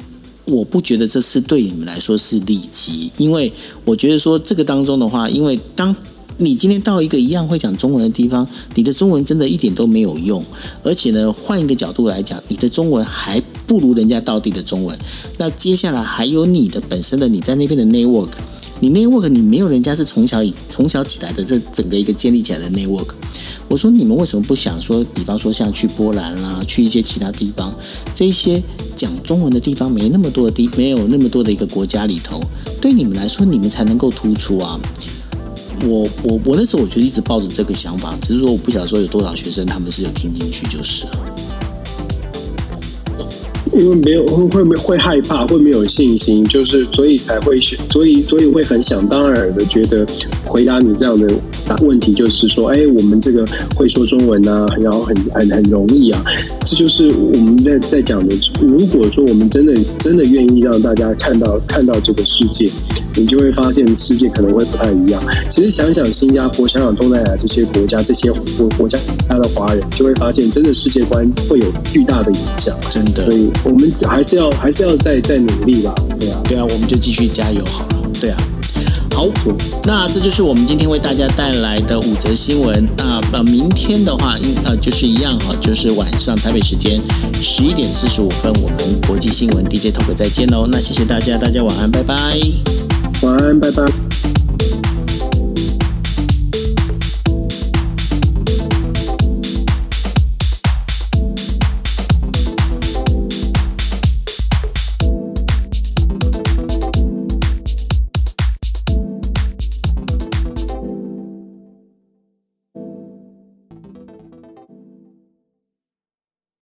[0.44, 3.52] 我不觉得这次对你们来说是利基，因为
[3.84, 5.94] 我觉得说这个当中的话，因为当。
[6.42, 10.44] 你今天到一个一样会讲中文的地方，你的中文真的一点都没有用。
[10.82, 14.98] 而且呢，换一个角度来讲，你的中文还不如人家到地的中文。
[15.38, 18.30] 那接下来还有你的本身的你在那边的 network，
[18.80, 23.10] 你 network 你没有人家是从小以从小起来的这整个一个建立起来的 network。
[23.68, 27.72] 我说你们为什么不想说，比方说像去波兰啦，去一些其他地方，
[28.16, 28.60] 这些
[28.96, 32.42] 讲中文的地方没那么多的地，没有那么多的一个国家里头，
[32.80, 34.80] 对你们来说，你们才能够突出啊。
[35.84, 41.41] 我我我那时候我就一直抱着这个想法，只是说我不晓得说有多少学生他们是有听进去就是了。
[43.74, 50.06] 因为没有会会会害怕，会没有信心，就是所以才会选，所以所以会很想当然的觉得
[50.44, 51.26] 回答你这样的
[51.80, 56.22] 问题，就是说，哎，我们这个会说中文啊，然后很很很容易啊，
[56.66, 58.34] 这就是我们在在讲的。
[58.60, 62.68] 如果说我们真的真的愿意让大家看到看到这个世界。
[63.14, 65.22] 你就会发现世界可能会不太一样。
[65.50, 72.74] 其实想想新加坡、想想东南亚这些国家、这些国国家他的华人，就会发现真的世界观会有巨大的影响。
[72.88, 75.94] 真的，所以我们还是要还是要再再努力吧。
[76.18, 78.10] 对啊，对啊，我们就继续加油好了。
[78.20, 78.36] 对啊，
[79.14, 79.28] 好，
[79.84, 82.88] 那这就是我们今天为大家带来的五则新闻。
[82.96, 87.00] 那呃，明天的话，呃，就是一样哈，就是晚上台北时间
[87.40, 90.66] 十一点四十五分，我们国际新闻 DJ Talk 再见喽。
[90.70, 92.14] 那谢谢大家，大家晚安，拜拜。
[93.22, 93.84] 晚安，拜拜。